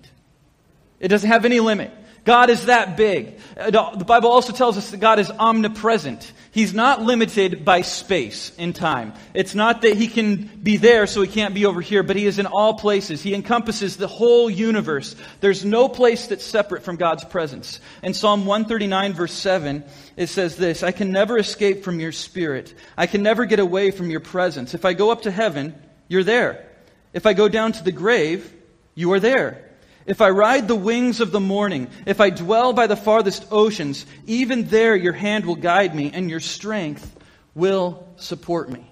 It 0.99 1.07
doesn't 1.07 1.29
have 1.29 1.45
any 1.45 1.61
limit. 1.61 1.91
God 2.25 2.49
is 2.49 2.65
that 2.65 2.97
big. 2.97 3.39
Uh, 3.55 3.95
the 3.95 4.03
Bible 4.03 4.31
also 4.31 4.51
tells 4.51 4.77
us 4.77 4.89
that 4.89 4.99
God 4.99 5.19
is 5.19 5.29
omnipresent. 5.29 6.33
He's 6.51 6.73
not 6.73 7.01
limited 7.01 7.63
by 7.63 7.81
space 7.81 8.51
and 8.57 8.75
time. 8.75 9.13
It's 9.35 9.53
not 9.53 9.83
that 9.83 9.95
he 9.95 10.07
can 10.07 10.45
be 10.45 10.77
there 10.77 11.05
so 11.05 11.21
he 11.21 11.27
can't 11.27 11.53
be 11.53 11.65
over 11.65 11.81
here, 11.81 12.01
but 12.01 12.15
he 12.15 12.25
is 12.25 12.39
in 12.39 12.47
all 12.47 12.73
places. 12.73 13.21
He 13.21 13.35
encompasses 13.35 13.95
the 13.95 14.07
whole 14.07 14.49
universe. 14.49 15.15
There's 15.39 15.63
no 15.63 15.87
place 15.87 16.25
that's 16.27 16.43
separate 16.43 16.83
from 16.83 16.95
God's 16.95 17.23
presence. 17.25 17.79
In 18.01 18.15
Psalm 18.15 18.47
139 18.47 19.13
verse 19.13 19.33
7, 19.33 19.83
it 20.17 20.27
says 20.27 20.55
this, 20.55 20.81
I 20.81 20.91
can 20.91 21.11
never 21.11 21.37
escape 21.37 21.83
from 21.83 21.99
your 21.99 22.11
spirit. 22.11 22.73
I 22.97 23.05
can 23.05 23.21
never 23.21 23.45
get 23.45 23.59
away 23.59 23.91
from 23.91 24.09
your 24.09 24.21
presence. 24.21 24.73
If 24.73 24.83
I 24.83 24.93
go 24.93 25.11
up 25.11 25.23
to 25.23 25.31
heaven, 25.31 25.75
you're 26.07 26.23
there. 26.23 26.65
If 27.13 27.27
I 27.27 27.33
go 27.33 27.49
down 27.49 27.73
to 27.73 27.83
the 27.83 27.91
grave, 27.91 28.51
you 28.95 29.11
are 29.13 29.19
there. 29.19 29.64
If 30.05 30.21
I 30.21 30.29
ride 30.29 30.67
the 30.67 30.75
wings 30.75 31.19
of 31.19 31.31
the 31.31 31.39
morning, 31.39 31.89
if 32.05 32.21
I 32.21 32.29
dwell 32.29 32.73
by 32.73 32.87
the 32.87 32.95
farthest 32.95 33.47
oceans, 33.51 34.05
even 34.27 34.65
there 34.65 34.95
your 34.95 35.13
hand 35.13 35.45
will 35.45 35.55
guide 35.55 35.95
me 35.95 36.11
and 36.13 36.29
your 36.29 36.39
strength 36.39 37.15
will 37.55 38.07
support 38.17 38.69
me. 38.69 38.89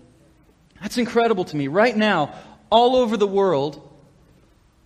That's 0.82 0.98
incredible 0.98 1.46
to 1.46 1.56
me. 1.56 1.68
Right 1.68 1.96
now, 1.96 2.34
all 2.72 2.96
over 2.96 3.16
the 3.16 3.28
world, 3.28 3.90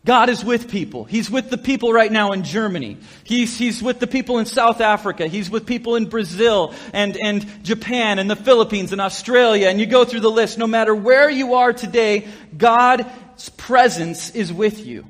God 0.05 0.29
is 0.29 0.43
with 0.43 0.69
people. 0.69 1.05
He's 1.05 1.29
with 1.29 1.49
the 1.49 1.57
people 1.57 1.93
right 1.93 2.11
now 2.11 2.33
in 2.33 2.43
Germany. 2.43 2.97
He's, 3.23 3.57
he's 3.57 3.81
with 3.81 3.99
the 3.99 4.07
people 4.07 4.37
in 4.39 4.45
South 4.45 4.81
Africa. 4.81 5.27
He's 5.27 5.49
with 5.49 5.65
people 5.65 5.95
in 5.95 6.07
Brazil 6.07 6.73
and, 6.93 7.17
and 7.17 7.63
Japan 7.63 8.19
and 8.19 8.29
the 8.29 8.35
Philippines 8.35 8.91
and 8.91 9.01
Australia. 9.01 9.69
And 9.69 9.79
you 9.79 9.85
go 9.85 10.05
through 10.05 10.21
the 10.21 10.31
list. 10.31 10.57
No 10.57 10.67
matter 10.67 10.93
where 10.93 11.29
you 11.29 11.55
are 11.55 11.73
today, 11.73 12.27
God's 12.55 13.49
presence 13.57 14.29
is 14.31 14.51
with 14.51 14.85
you. 14.85 15.05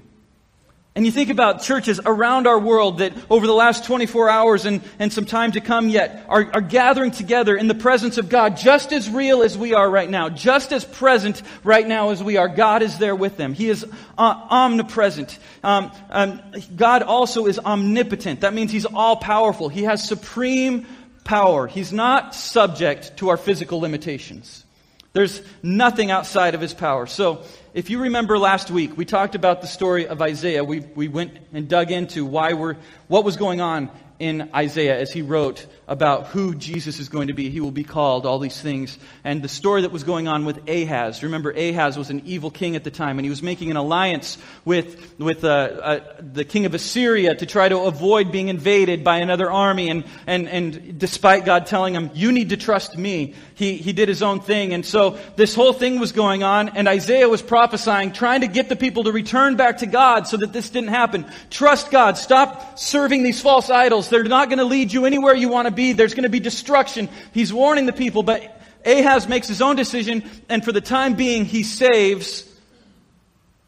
And 0.97 1.05
you 1.05 1.11
think 1.11 1.29
about 1.29 1.61
churches 1.61 1.99
around 2.03 2.47
our 2.47 2.57
world 2.57 2.97
that 2.97 3.13
over 3.29 3.45
the 3.45 3.53
last 3.53 3.85
24 3.85 4.31
hours 4.31 4.65
and, 4.65 4.81
and 4.97 5.13
some 5.13 5.25
time 5.25 5.51
to 5.51 5.61
come 5.61 5.89
yet 5.89 6.25
are, 6.27 6.49
are 6.55 6.61
gathering 6.61 7.11
together 7.11 7.55
in 7.55 7.67
the 7.67 7.75
presence 7.75 8.17
of 8.17 8.29
God 8.29 8.57
just 8.57 8.91
as 8.91 9.07
real 9.07 9.43
as 9.43 9.55
we 9.55 9.75
are 9.75 9.87
right 9.87 10.09
now, 10.09 10.29
just 10.29 10.73
as 10.73 10.83
present 10.83 11.43
right 11.63 11.87
now 11.87 12.09
as 12.09 12.23
we 12.23 12.37
are. 12.37 12.47
God 12.47 12.81
is 12.81 12.97
there 12.97 13.15
with 13.15 13.37
them. 13.37 13.53
He 13.53 13.69
is 13.69 13.85
uh, 14.17 14.47
omnipresent. 14.49 15.37
Um, 15.63 15.91
um, 16.09 16.41
God 16.75 17.03
also 17.03 17.45
is 17.45 17.59
omnipotent. 17.59 18.41
That 18.41 18.55
means 18.55 18.71
He's 18.71 18.87
all 18.87 19.17
powerful. 19.17 19.69
He 19.69 19.83
has 19.83 20.03
supreme 20.03 20.87
power. 21.23 21.67
He's 21.67 21.93
not 21.93 22.33
subject 22.33 23.17
to 23.17 23.29
our 23.29 23.37
physical 23.37 23.81
limitations. 23.81 24.65
There's 25.13 25.41
nothing 25.63 26.11
outside 26.11 26.55
of 26.55 26.61
His 26.61 26.73
power. 26.73 27.07
So, 27.07 27.43
if 27.73 27.89
you 27.89 27.99
remember 27.99 28.39
last 28.39 28.71
week, 28.71 28.97
we 28.97 29.05
talked 29.05 29.35
about 29.35 29.61
the 29.61 29.67
story 29.67 30.07
of 30.07 30.21
Isaiah. 30.21 30.63
We, 30.63 30.79
we 30.79 31.07
went 31.07 31.37
and 31.53 31.67
dug 31.67 31.91
into 31.91 32.25
why 32.25 32.53
we're, 32.53 32.75
what 33.07 33.23
was 33.23 33.37
going 33.37 33.61
on 33.61 33.91
in 34.19 34.49
Isaiah 34.55 34.99
as 34.99 35.11
he 35.13 35.21
wrote 35.21 35.65
about 35.87 36.27
who 36.27 36.53
Jesus 36.53 36.99
is 36.99 37.07
going 37.07 37.27
to 37.27 37.33
be. 37.33 37.49
He 37.49 37.61
will 37.61 37.71
be 37.71 37.85
called, 37.85 38.25
all 38.25 38.39
these 38.39 38.59
things. 38.59 38.99
And 39.23 39.41
the 39.41 39.47
story 39.47 39.83
that 39.83 39.91
was 39.91 40.03
going 40.03 40.27
on 40.27 40.43
with 40.43 40.67
Ahaz. 40.69 41.23
Remember, 41.23 41.51
Ahaz 41.51 41.97
was 41.97 42.09
an 42.09 42.23
evil 42.25 42.51
king 42.51 42.75
at 42.75 42.83
the 42.83 42.91
time, 42.91 43.17
and 43.19 43.25
he 43.25 43.29
was 43.29 43.41
making 43.41 43.71
an 43.71 43.77
alliance 43.77 44.37
with, 44.65 45.17
with 45.17 45.45
uh, 45.45 45.47
uh, 45.47 45.99
the 46.19 46.43
king 46.43 46.65
of 46.65 46.73
Assyria 46.73 47.35
to 47.35 47.45
try 47.45 47.69
to 47.69 47.79
avoid 47.79 48.33
being 48.33 48.49
invaded 48.49 49.05
by 49.05 49.19
another 49.19 49.49
army. 49.49 49.89
And, 49.89 50.03
and, 50.27 50.49
and 50.49 50.99
despite 50.99 51.45
God 51.45 51.67
telling 51.67 51.93
him, 51.93 52.11
You 52.13 52.33
need 52.33 52.49
to 52.49 52.57
trust 52.57 52.97
me, 52.97 53.33
he, 53.55 53.77
he 53.77 53.93
did 53.93 54.09
his 54.09 54.21
own 54.21 54.41
thing. 54.41 54.73
And 54.73 54.85
so 54.85 55.17
this 55.37 55.55
whole 55.55 55.73
thing 55.73 55.99
was 55.99 56.11
going 56.11 56.43
on, 56.43 56.69
and 56.69 56.89
Isaiah 56.89 57.29
was 57.29 57.41
prophesying, 57.41 58.11
trying 58.11 58.41
to 58.41 58.47
get 58.47 58.67
the 58.67 58.75
people 58.75 59.05
to 59.05 59.13
return 59.13 59.55
back 59.55 59.77
to 59.77 59.85
God 59.85 60.27
so 60.27 60.35
that 60.37 60.51
this 60.51 60.69
didn't 60.69 60.89
happen. 60.89 61.25
Trust 61.49 61.91
God. 61.91 62.17
Stop 62.17 62.77
serving 62.77 63.23
these 63.23 63.39
false 63.39 63.69
idols. 63.69 64.09
They're 64.09 64.23
not 64.23 64.49
going 64.49 64.59
to 64.59 64.65
lead 64.65 64.91
you 64.91 65.05
anywhere 65.05 65.33
you 65.33 65.47
want 65.47 65.67
to 65.67 65.76
be. 65.77 65.93
There's 65.93 66.13
going 66.13 66.23
to 66.23 66.29
be 66.29 66.41
destruction. 66.41 67.07
He's 67.33 67.53
warning 67.53 67.85
the 67.85 67.93
people, 67.93 68.23
but 68.23 68.61
Ahaz 68.85 69.29
makes 69.29 69.47
his 69.47 69.61
own 69.61 69.77
decision, 69.77 70.29
and 70.49 70.65
for 70.65 70.73
the 70.73 70.81
time 70.81 71.13
being, 71.13 71.45
he 71.45 71.63
saves 71.63 72.43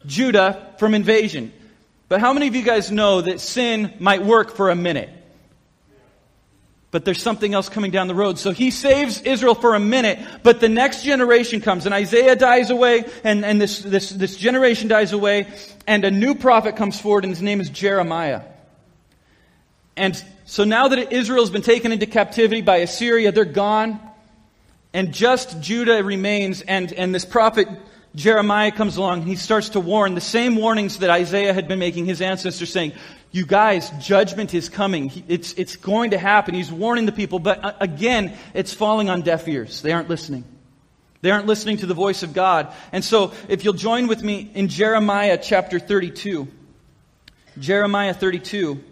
Judah 0.04 0.74
from 0.78 0.94
invasion. 0.94 1.52
But 2.08 2.20
how 2.20 2.34
many 2.34 2.48
of 2.48 2.54
you 2.54 2.62
guys 2.62 2.90
know 2.90 3.22
that 3.22 3.40
sin 3.40 3.94
might 3.98 4.22
work 4.22 4.54
for 4.56 4.68
a 4.68 4.74
minute? 4.74 5.08
But 6.90 7.04
there's 7.04 7.22
something 7.22 7.54
else 7.54 7.68
coming 7.68 7.92
down 7.92 8.08
the 8.08 8.16
road. 8.16 8.36
So 8.38 8.50
he 8.50 8.72
saves 8.72 9.22
Israel 9.22 9.54
for 9.54 9.76
a 9.76 9.80
minute, 9.80 10.18
but 10.42 10.58
the 10.58 10.68
next 10.68 11.04
generation 11.04 11.60
comes, 11.60 11.86
and 11.86 11.94
Isaiah 11.94 12.34
dies 12.34 12.70
away, 12.70 13.04
and, 13.22 13.44
and 13.44 13.60
this, 13.60 13.78
this, 13.78 14.10
this 14.10 14.36
generation 14.36 14.88
dies 14.88 15.12
away, 15.12 15.46
and 15.86 16.04
a 16.04 16.10
new 16.10 16.34
prophet 16.34 16.74
comes 16.74 17.00
forward, 17.00 17.24
and 17.24 17.32
his 17.32 17.42
name 17.42 17.60
is 17.60 17.70
Jeremiah. 17.70 18.42
And 19.96 20.20
so 20.50 20.64
now 20.64 20.88
that 20.88 21.12
Israel's 21.12 21.48
been 21.48 21.62
taken 21.62 21.92
into 21.92 22.06
captivity 22.06 22.60
by 22.60 22.78
Assyria, 22.78 23.30
they're 23.30 23.44
gone. 23.44 24.00
And 24.92 25.14
just 25.14 25.60
Judah 25.60 26.02
remains. 26.02 26.60
And, 26.60 26.92
and 26.92 27.14
this 27.14 27.24
prophet 27.24 27.68
Jeremiah 28.16 28.72
comes 28.72 28.96
along. 28.96 29.20
and 29.20 29.28
He 29.28 29.36
starts 29.36 29.68
to 29.68 29.80
warn 29.80 30.16
the 30.16 30.20
same 30.20 30.56
warnings 30.56 30.98
that 30.98 31.08
Isaiah 31.08 31.54
had 31.54 31.68
been 31.68 31.78
making 31.78 32.06
his 32.06 32.20
ancestors, 32.20 32.72
saying, 32.72 32.94
You 33.30 33.46
guys, 33.46 33.90
judgment 34.00 34.52
is 34.52 34.68
coming. 34.68 35.12
It's, 35.28 35.52
it's 35.52 35.76
going 35.76 36.10
to 36.10 36.18
happen. 36.18 36.56
He's 36.56 36.72
warning 36.72 37.06
the 37.06 37.12
people. 37.12 37.38
But 37.38 37.64
uh, 37.64 37.74
again, 37.78 38.36
it's 38.52 38.72
falling 38.72 39.08
on 39.08 39.22
deaf 39.22 39.46
ears. 39.46 39.82
They 39.82 39.92
aren't 39.92 40.08
listening. 40.08 40.42
They 41.22 41.30
aren't 41.30 41.46
listening 41.46 41.76
to 41.76 41.86
the 41.86 41.94
voice 41.94 42.24
of 42.24 42.32
God. 42.32 42.74
And 42.90 43.04
so, 43.04 43.34
if 43.48 43.62
you'll 43.62 43.74
join 43.74 44.08
with 44.08 44.24
me 44.24 44.50
in 44.52 44.66
Jeremiah 44.66 45.38
chapter 45.40 45.78
32. 45.78 46.48
Jeremiah 47.56 48.14
32. 48.14 48.82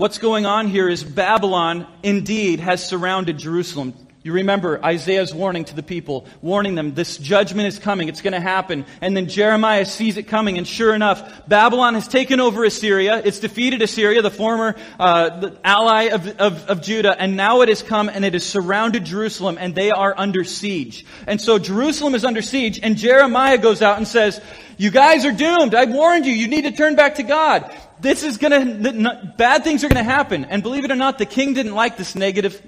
What's 0.00 0.16
going 0.16 0.46
on 0.46 0.68
here 0.68 0.88
is 0.88 1.04
Babylon 1.04 1.86
indeed 2.02 2.58
has 2.58 2.82
surrounded 2.82 3.36
Jerusalem. 3.36 3.92
You 4.22 4.32
remember 4.32 4.82
Isaiah's 4.82 5.34
warning 5.34 5.66
to 5.66 5.76
the 5.76 5.82
people, 5.82 6.24
warning 6.40 6.74
them, 6.74 6.94
this 6.94 7.18
judgment 7.18 7.68
is 7.68 7.78
coming, 7.78 8.08
it's 8.08 8.22
going 8.22 8.32
to 8.32 8.40
happen. 8.40 8.86
And 9.02 9.14
then 9.14 9.28
Jeremiah 9.28 9.84
sees 9.84 10.16
it 10.16 10.22
coming, 10.22 10.56
and 10.56 10.66
sure 10.66 10.94
enough, 10.94 11.46
Babylon 11.46 11.92
has 11.92 12.08
taken 12.08 12.40
over 12.40 12.64
Assyria. 12.64 13.20
It's 13.22 13.40
defeated 13.40 13.82
Assyria, 13.82 14.22
the 14.22 14.30
former 14.30 14.74
uh, 14.98 15.50
ally 15.62 16.04
of, 16.04 16.26
of, 16.40 16.70
of 16.70 16.80
Judah, 16.80 17.14
and 17.20 17.36
now 17.36 17.60
it 17.60 17.68
has 17.68 17.82
come 17.82 18.08
and 18.08 18.24
it 18.24 18.32
has 18.32 18.46
surrounded 18.46 19.04
Jerusalem, 19.04 19.58
and 19.60 19.74
they 19.74 19.90
are 19.90 20.14
under 20.16 20.44
siege. 20.44 21.04
And 21.26 21.38
so 21.38 21.58
Jerusalem 21.58 22.14
is 22.14 22.24
under 22.24 22.40
siege, 22.40 22.80
and 22.82 22.96
Jeremiah 22.96 23.58
goes 23.58 23.82
out 23.82 23.98
and 23.98 24.08
says, 24.08 24.40
You 24.78 24.90
guys 24.90 25.26
are 25.26 25.32
doomed. 25.32 25.74
I 25.74 25.84
warned 25.84 26.24
you. 26.24 26.32
You 26.32 26.48
need 26.48 26.62
to 26.62 26.72
turn 26.72 26.96
back 26.96 27.16
to 27.16 27.22
God 27.22 27.70
this 28.00 28.22
is 28.22 28.36
going 28.36 28.82
to, 28.82 29.34
bad 29.36 29.64
things 29.64 29.84
are 29.84 29.88
going 29.88 30.04
to 30.04 30.10
happen. 30.10 30.44
And 30.44 30.62
believe 30.62 30.84
it 30.84 30.90
or 30.90 30.96
not, 30.96 31.18
the 31.18 31.26
king 31.26 31.54
didn't 31.54 31.74
like 31.74 31.96
this 31.96 32.14
negative, 32.14 32.60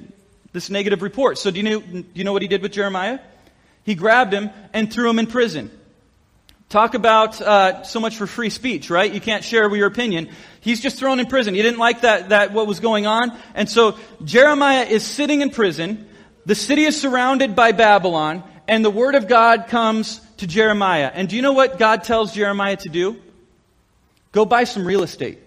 this 0.52 0.70
negative 0.70 1.02
report. 1.02 1.38
So 1.38 1.50
do 1.50 1.58
you 1.58 1.62
know, 1.62 1.80
do 1.80 2.04
you 2.14 2.24
know 2.24 2.32
what 2.32 2.42
he 2.42 2.48
did 2.48 2.62
with 2.62 2.72
Jeremiah? 2.72 3.18
He 3.84 3.94
grabbed 3.94 4.32
him 4.32 4.50
and 4.72 4.92
threw 4.92 5.10
him 5.10 5.18
in 5.18 5.26
prison. 5.26 5.70
Talk 6.68 6.94
about 6.94 7.40
uh, 7.40 7.82
so 7.82 8.00
much 8.00 8.16
for 8.16 8.26
free 8.26 8.48
speech, 8.48 8.88
right? 8.88 9.12
You 9.12 9.20
can't 9.20 9.44
share 9.44 9.74
your 9.74 9.88
opinion. 9.88 10.30
He's 10.60 10.80
just 10.80 10.98
thrown 10.98 11.20
in 11.20 11.26
prison. 11.26 11.54
He 11.54 11.60
didn't 11.60 11.78
like 11.78 12.00
that, 12.00 12.30
that 12.30 12.52
what 12.52 12.66
was 12.66 12.80
going 12.80 13.06
on. 13.06 13.36
And 13.54 13.68
so 13.68 13.98
Jeremiah 14.24 14.84
is 14.84 15.04
sitting 15.04 15.42
in 15.42 15.50
prison. 15.50 16.08
The 16.46 16.54
city 16.54 16.84
is 16.84 16.98
surrounded 16.98 17.54
by 17.54 17.72
Babylon. 17.72 18.42
And 18.66 18.84
the 18.84 18.90
word 18.90 19.16
of 19.16 19.28
God 19.28 19.66
comes 19.68 20.20
to 20.38 20.46
Jeremiah. 20.46 21.10
And 21.12 21.28
do 21.28 21.36
you 21.36 21.42
know 21.42 21.52
what 21.52 21.78
God 21.78 22.04
tells 22.04 22.32
Jeremiah 22.32 22.76
to 22.76 22.88
do? 22.88 23.20
Go 24.32 24.44
buy 24.44 24.64
some 24.64 24.84
real 24.84 25.02
estate. 25.02 25.38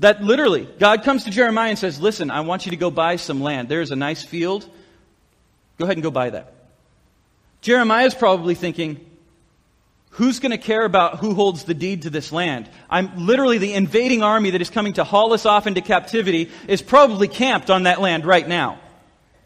That 0.00 0.22
literally, 0.22 0.68
God 0.78 1.02
comes 1.02 1.24
to 1.24 1.30
Jeremiah 1.30 1.70
and 1.70 1.78
says, 1.78 2.00
Listen, 2.00 2.30
I 2.30 2.40
want 2.40 2.66
you 2.66 2.70
to 2.70 2.76
go 2.76 2.90
buy 2.90 3.16
some 3.16 3.40
land. 3.40 3.68
There's 3.68 3.90
a 3.90 3.96
nice 3.96 4.22
field. 4.22 4.64
Go 5.76 5.84
ahead 5.84 5.96
and 5.96 6.02
go 6.02 6.10
buy 6.10 6.30
that. 6.30 6.52
Jeremiah 7.60 8.06
is 8.06 8.14
probably 8.14 8.54
thinking, 8.54 9.04
Who's 10.10 10.40
going 10.40 10.52
to 10.52 10.58
care 10.58 10.84
about 10.84 11.18
who 11.18 11.34
holds 11.34 11.64
the 11.64 11.74
deed 11.74 12.02
to 12.02 12.10
this 12.10 12.32
land? 12.32 12.68
I'm 12.88 13.26
literally 13.26 13.58
the 13.58 13.74
invading 13.74 14.22
army 14.22 14.50
that 14.50 14.62
is 14.62 14.70
coming 14.70 14.94
to 14.94 15.04
haul 15.04 15.32
us 15.32 15.46
off 15.46 15.66
into 15.66 15.80
captivity 15.80 16.50
is 16.66 16.82
probably 16.82 17.28
camped 17.28 17.70
on 17.70 17.84
that 17.84 18.00
land 18.00 18.24
right 18.24 18.46
now. 18.46 18.78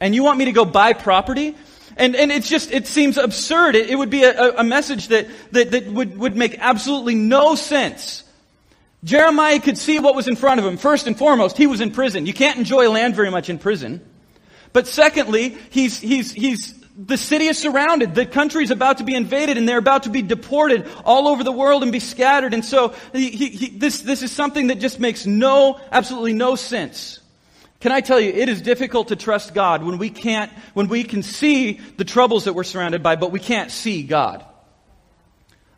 And 0.01 0.15
you 0.15 0.23
want 0.23 0.39
me 0.39 0.47
to 0.47 0.53
go 0.53 0.65
buy 0.65 0.93
property? 0.95 1.57
And, 1.97 2.17
and 2.17 2.33
it's 2.33 2.49
just, 2.49 2.73
it 2.73 2.87
seems 2.87 3.17
absurd. 3.17 3.77
It, 3.77 3.91
it 3.91 3.97
would 3.97 4.11
be 4.11 4.25
a, 4.25 4.57
a 4.57 4.65
message 4.65 5.09
that, 5.09 5.29
that, 5.53 5.71
that 5.73 5.87
would, 5.87 6.19
would 6.19 6.37
make 6.37 6.57
absolutely 6.59 7.15
no 7.15 7.55
sense. 7.55 8.25
Jeremiah 9.05 9.59
could 9.61 9.77
see 9.77 9.99
what 9.99 10.15
was 10.15 10.29
in 10.29 10.37
front 10.37 10.61
of 10.61 10.67
him. 10.67 10.77
First 10.77 11.07
and 11.07 11.19
foremost, 11.19 11.57
he 11.57 11.67
was 11.67 11.81
in 11.81 11.91
prison. 11.91 12.27
You 12.27 12.35
can't 12.35 12.59
enjoy 12.59 12.89
land 12.89 13.17
very 13.17 13.31
much 13.31 13.51
in 13.51 13.59
prison. 13.59 14.01
But 14.73 14.87
secondly, 14.87 15.59
he's, 15.71 15.99
he's, 15.99 16.33
he's, 16.33 16.75
the 16.97 17.17
city 17.17 17.47
is 17.47 17.59
surrounded. 17.59 18.15
The 18.15 18.27
country 18.27 18.63
is 18.65 18.71
about 18.71 18.99
to 18.99 19.05
be 19.05 19.15
invaded 19.15 19.59
and 19.59 19.69
they're 19.69 19.79
about 19.79 20.05
to 20.05 20.11
be 20.11 20.23
deported 20.23 20.89
all 21.05 21.29
over 21.29 21.43
the 21.43 21.53
world 21.53 21.83
and 21.83 21.91
be 21.91 22.01
scattered. 22.01 22.55
And 22.55 22.65
so 22.65 22.95
he, 23.13 23.31
he, 23.31 23.69
this, 23.71 24.03
this 24.03 24.23
is 24.23 24.31
something 24.31 24.69
that 24.69 24.79
just 24.79 25.01
makes 25.01 25.27
no, 25.27 25.81
absolutely 25.91 26.33
no 26.33 26.55
sense. 26.55 27.19
Can 27.83 27.91
I 27.91 28.01
tell 28.01 28.21
you, 28.21 28.31
it 28.31 28.49
is 28.49 28.63
difficult 28.63 29.09
to 29.09 29.17
trust 29.17 29.55
God 29.55 29.83
when 29.83 29.99
we 29.99 30.09
can't, 30.09 30.53
when 30.73 30.87
we 30.87 31.03
can 31.03 31.25
see 31.25 31.81
the 31.97 32.05
troubles 32.05 32.45
that 32.45 32.53
we're 32.53 32.63
surrounded 32.63 33.03
by, 33.03 33.17
but 33.17 33.33
we 33.33 33.41
can't 33.41 33.73
see 33.73 34.05
God. 34.05 34.45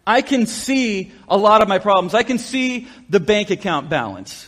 I 0.07 0.21
can 0.21 0.45
see 0.45 1.13
a 1.29 1.39
lot 1.39 1.63
of 1.63 1.69
my 1.69 1.79
problems. 1.79 2.13
I 2.13 2.23
can 2.23 2.37
see 2.37 2.89
the 3.09 3.21
bank 3.21 3.49
account 3.49 3.89
balance. 3.89 4.47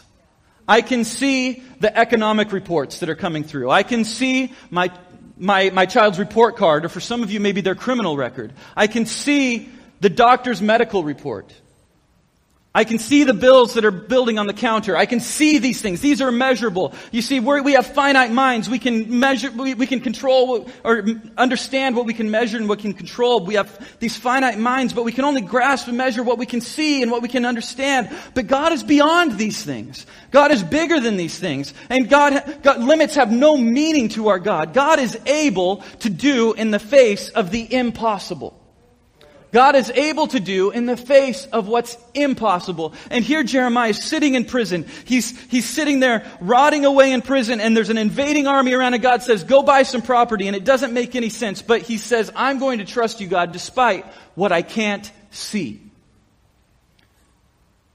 I 0.69 0.83
can 0.83 1.03
see 1.03 1.63
the 1.81 1.97
economic 1.97 2.53
reports 2.53 2.99
that 2.99 3.09
are 3.09 3.15
coming 3.15 3.43
through. 3.43 3.71
I 3.71 3.85
can 3.85 4.05
see 4.05 4.53
my, 4.69 4.91
my, 5.39 5.71
my 5.71 5.87
child's 5.87 6.19
report 6.19 6.59
card, 6.59 6.85
or 6.85 6.91
for 6.91 7.01
some 7.01 7.23
of 7.23 7.31
you, 7.31 7.41
maybe 7.41 7.63
their 7.63 7.75
criminal 7.75 8.19
record. 8.19 8.53
I 8.77 8.87
can 8.87 9.07
see 9.07 9.71
the 10.01 10.11
doctor's 10.11 10.61
medical 10.61 11.05
report. 11.05 11.55
I 12.77 12.85
can 12.85 12.99
see 12.99 13.25
the 13.25 13.33
bills 13.33 13.73
that 13.73 13.87
are 13.87 13.91
building 13.91 14.39
on 14.39 14.47
the 14.47 14.53
counter. 14.53 14.99
I 14.99 15.07
can 15.07 15.19
see 15.19 15.57
these 15.57 15.81
things. 15.81 16.03
These 16.03 16.21
are 16.21 16.31
measurable. 16.31 16.93
You 17.11 17.23
see, 17.23 17.41
we 17.41 17.73
have 17.73 17.87
finite 17.87 18.31
minds. 18.31 18.69
We 18.69 18.79
can 18.79 19.19
measure, 19.19 19.51
we, 19.51 19.73
we 19.73 19.87
can 19.87 20.01
control 20.01 20.69
or 20.85 21.03
understand 21.39 21.97
what 21.97 22.05
we 22.05 22.13
can 22.13 22.31
measure 22.31 22.59
and 22.59 22.69
what 22.69 22.77
we 22.77 22.83
can 22.83 22.93
control. 22.93 23.41
We 23.41 23.55
have 23.55 23.99
these 23.99 24.15
finite 24.15 24.59
minds, 24.59 24.93
but 24.93 25.05
we 25.07 25.13
can 25.13 25.25
only 25.25 25.41
grasp 25.41 25.89
and 25.89 25.97
measure 25.97 26.23
what 26.23 26.37
we 26.37 26.45
can 26.45 26.61
see 26.61 27.01
and 27.01 27.11
what 27.11 27.23
we 27.23 27.29
can 27.29 27.47
understand. 27.47 28.11
But 28.35 28.47
God 28.47 28.75
is 28.75 28.83
beyond 28.83 29.39
these 29.39 29.65
things. 29.65 30.05
God 30.31 30.51
is 30.51 30.63
bigger 30.63 31.01
than 31.01 31.17
these 31.17 31.39
things. 31.39 31.73
And 31.89 32.11
God, 32.11 32.59
God 32.63 32.81
limits 32.81 33.15
have 33.15 33.33
no 33.33 33.57
meaning 33.57 34.11
to 34.11 34.29
our 34.29 34.39
God. 34.39 34.75
God 34.75 34.99
is 34.99 35.19
able 35.25 35.79
to 36.01 36.11
do 36.11 36.53
in 36.53 36.73
the 36.73 36.79
face 36.79 37.31
of 37.31 37.51
the 37.51 37.73
impossible. 37.73 38.66
God 39.53 39.77
is 39.77 39.91
able 39.91 40.27
to 40.29 40.41
do 40.41 40.71
in 40.71 40.87
the 40.87 40.97
face 40.97 41.47
of 41.47 41.69
what's 41.69 41.97
impossible. 42.15 42.95
And 43.11 43.25
here 43.25 43.43
Jeremiah 43.43 43.91
is 43.91 44.03
sitting 44.03 44.35
in 44.35 44.45
prison. 44.45 44.87
He's, 45.05 45.39
he's 45.47 45.69
sitting 45.69 46.01
there 46.01 46.27
rotting 46.41 46.85
away 46.85 47.13
in 47.13 47.23
prison 47.23 47.61
and 47.61 47.77
there's 47.77 47.91
an 47.91 47.99
invading 47.99 48.47
army 48.47 48.73
around 48.73 48.95
and 48.95 49.03
God 49.03 49.23
says, 49.23 49.45
go 49.45 49.63
buy 49.63 49.85
some 49.85 50.03
property. 50.03 50.47
And 50.49 50.57
it 50.57 50.65
doesn't 50.65 50.93
make 50.93 51.15
any 51.15 51.31
sense. 51.31 51.63
But 51.63 51.83
he 51.83 51.97
says, 51.97 52.31
I'm 52.35 52.59
going 52.59 52.81
to 52.81 52.85
trust 52.85 53.21
you, 53.21 53.29
God, 53.29 53.53
despite 53.53 54.05
what 54.35 54.53
I 54.53 54.63
can't 54.63 55.11
see. 55.31 55.81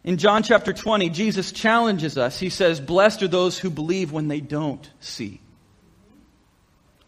In 0.04 0.18
John 0.18 0.42
chapter 0.42 0.74
20, 0.74 1.10
Jesus 1.10 1.52
challenges 1.52 2.18
us. 2.18 2.40
He 2.40 2.50
says, 2.50 2.80
blessed 2.80 3.22
are 3.24 3.28
those 3.28 3.60
who 3.60 3.70
believe 3.70 4.12
when 4.12 4.30
they 4.30 4.40
don't 4.40 4.90
see. 5.00 5.41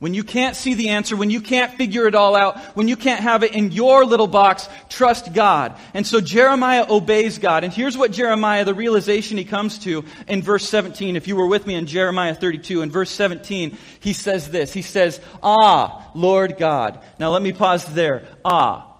When 0.03 0.13
you 0.13 0.25
can't 0.25 0.57
see 0.57 0.73
the 0.73 0.89
answer, 0.89 1.15
when 1.15 1.29
you 1.29 1.39
can't 1.39 1.75
figure 1.75 2.07
it 2.07 2.13
all 2.13 2.35
out, 2.35 2.59
when 2.75 2.89
you 2.89 2.97
can't 2.97 3.21
have 3.21 3.41
it 3.43 3.53
in 3.53 3.71
your 3.71 4.03
little 4.03 4.27
box, 4.27 4.67
trust 4.89 5.31
God. 5.31 5.77
And 5.93 6.05
so 6.05 6.19
Jeremiah 6.19 6.85
obeys 6.89 7.37
God. 7.37 7.63
And 7.63 7.71
here's 7.71 7.97
what 7.97 8.11
Jeremiah, 8.11 8.65
the 8.65 8.73
realization 8.73 9.37
he 9.37 9.45
comes 9.45 9.79
to 9.85 10.03
in 10.27 10.41
verse 10.41 10.67
17. 10.67 11.15
If 11.15 11.29
you 11.29 11.37
were 11.37 11.47
with 11.47 11.65
me 11.65 11.75
in 11.75 11.85
Jeremiah 11.85 12.35
32, 12.35 12.81
in 12.81 12.91
verse 12.91 13.11
17, 13.11 13.77
he 14.01 14.11
says 14.11 14.49
this. 14.51 14.73
He 14.73 14.81
says, 14.81 15.21
Ah, 15.41 16.11
Lord 16.13 16.57
God. 16.57 16.99
Now 17.17 17.29
let 17.29 17.41
me 17.41 17.53
pause 17.53 17.85
there. 17.85 18.27
Ah. 18.43 18.93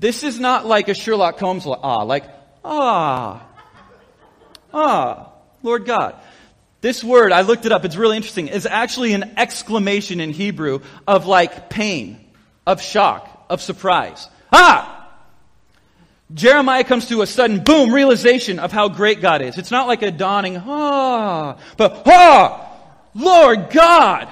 This 0.00 0.24
is 0.24 0.40
not 0.40 0.66
like 0.66 0.88
a 0.88 0.94
Sherlock 0.94 1.38
Holmes 1.38 1.64
ah, 1.64 2.02
like, 2.02 2.24
ah. 2.64 3.46
Ah, 4.74 5.32
Lord 5.62 5.86
God. 5.86 6.16
This 6.80 7.04
word, 7.04 7.32
I 7.32 7.42
looked 7.42 7.66
it 7.66 7.72
up, 7.72 7.84
it's 7.84 7.96
really 7.96 8.16
interesting, 8.16 8.48
is 8.48 8.64
actually 8.64 9.12
an 9.12 9.34
exclamation 9.36 10.20
in 10.20 10.30
Hebrew 10.30 10.80
of 11.06 11.26
like 11.26 11.68
pain, 11.68 12.24
of 12.66 12.80
shock, 12.80 13.46
of 13.50 13.60
surprise. 13.60 14.28
Ah! 14.52 14.96
Jeremiah 16.32 16.84
comes 16.84 17.08
to 17.08 17.22
a 17.22 17.26
sudden 17.26 17.64
boom 17.64 17.92
realization 17.92 18.58
of 18.58 18.72
how 18.72 18.88
great 18.88 19.20
God 19.20 19.42
is. 19.42 19.58
It's 19.58 19.70
not 19.70 19.88
like 19.88 20.02
a 20.02 20.10
dawning, 20.10 20.56
ah, 20.56 21.58
but 21.76 22.02
ah! 22.06 22.66
Lord 23.14 23.70
God! 23.70 24.28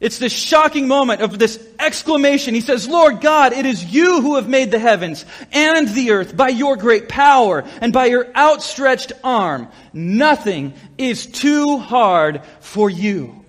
It's 0.00 0.18
this 0.18 0.32
shocking 0.32 0.86
moment 0.86 1.22
of 1.22 1.40
this 1.40 1.58
exclamation. 1.78 2.54
He 2.54 2.60
says, 2.60 2.86
Lord 2.86 3.20
God, 3.20 3.52
it 3.52 3.66
is 3.66 3.84
you 3.84 4.20
who 4.20 4.36
have 4.36 4.48
made 4.48 4.70
the 4.70 4.78
heavens 4.78 5.24
and 5.50 5.88
the 5.88 6.12
earth 6.12 6.36
by 6.36 6.50
your 6.50 6.76
great 6.76 7.08
power 7.08 7.64
and 7.80 7.92
by 7.92 8.06
your 8.06 8.32
outstretched 8.36 9.12
arm. 9.24 9.68
Nothing 9.92 10.74
is 10.98 11.26
too 11.26 11.78
hard 11.78 12.42
for 12.60 12.88
you. 12.88 13.44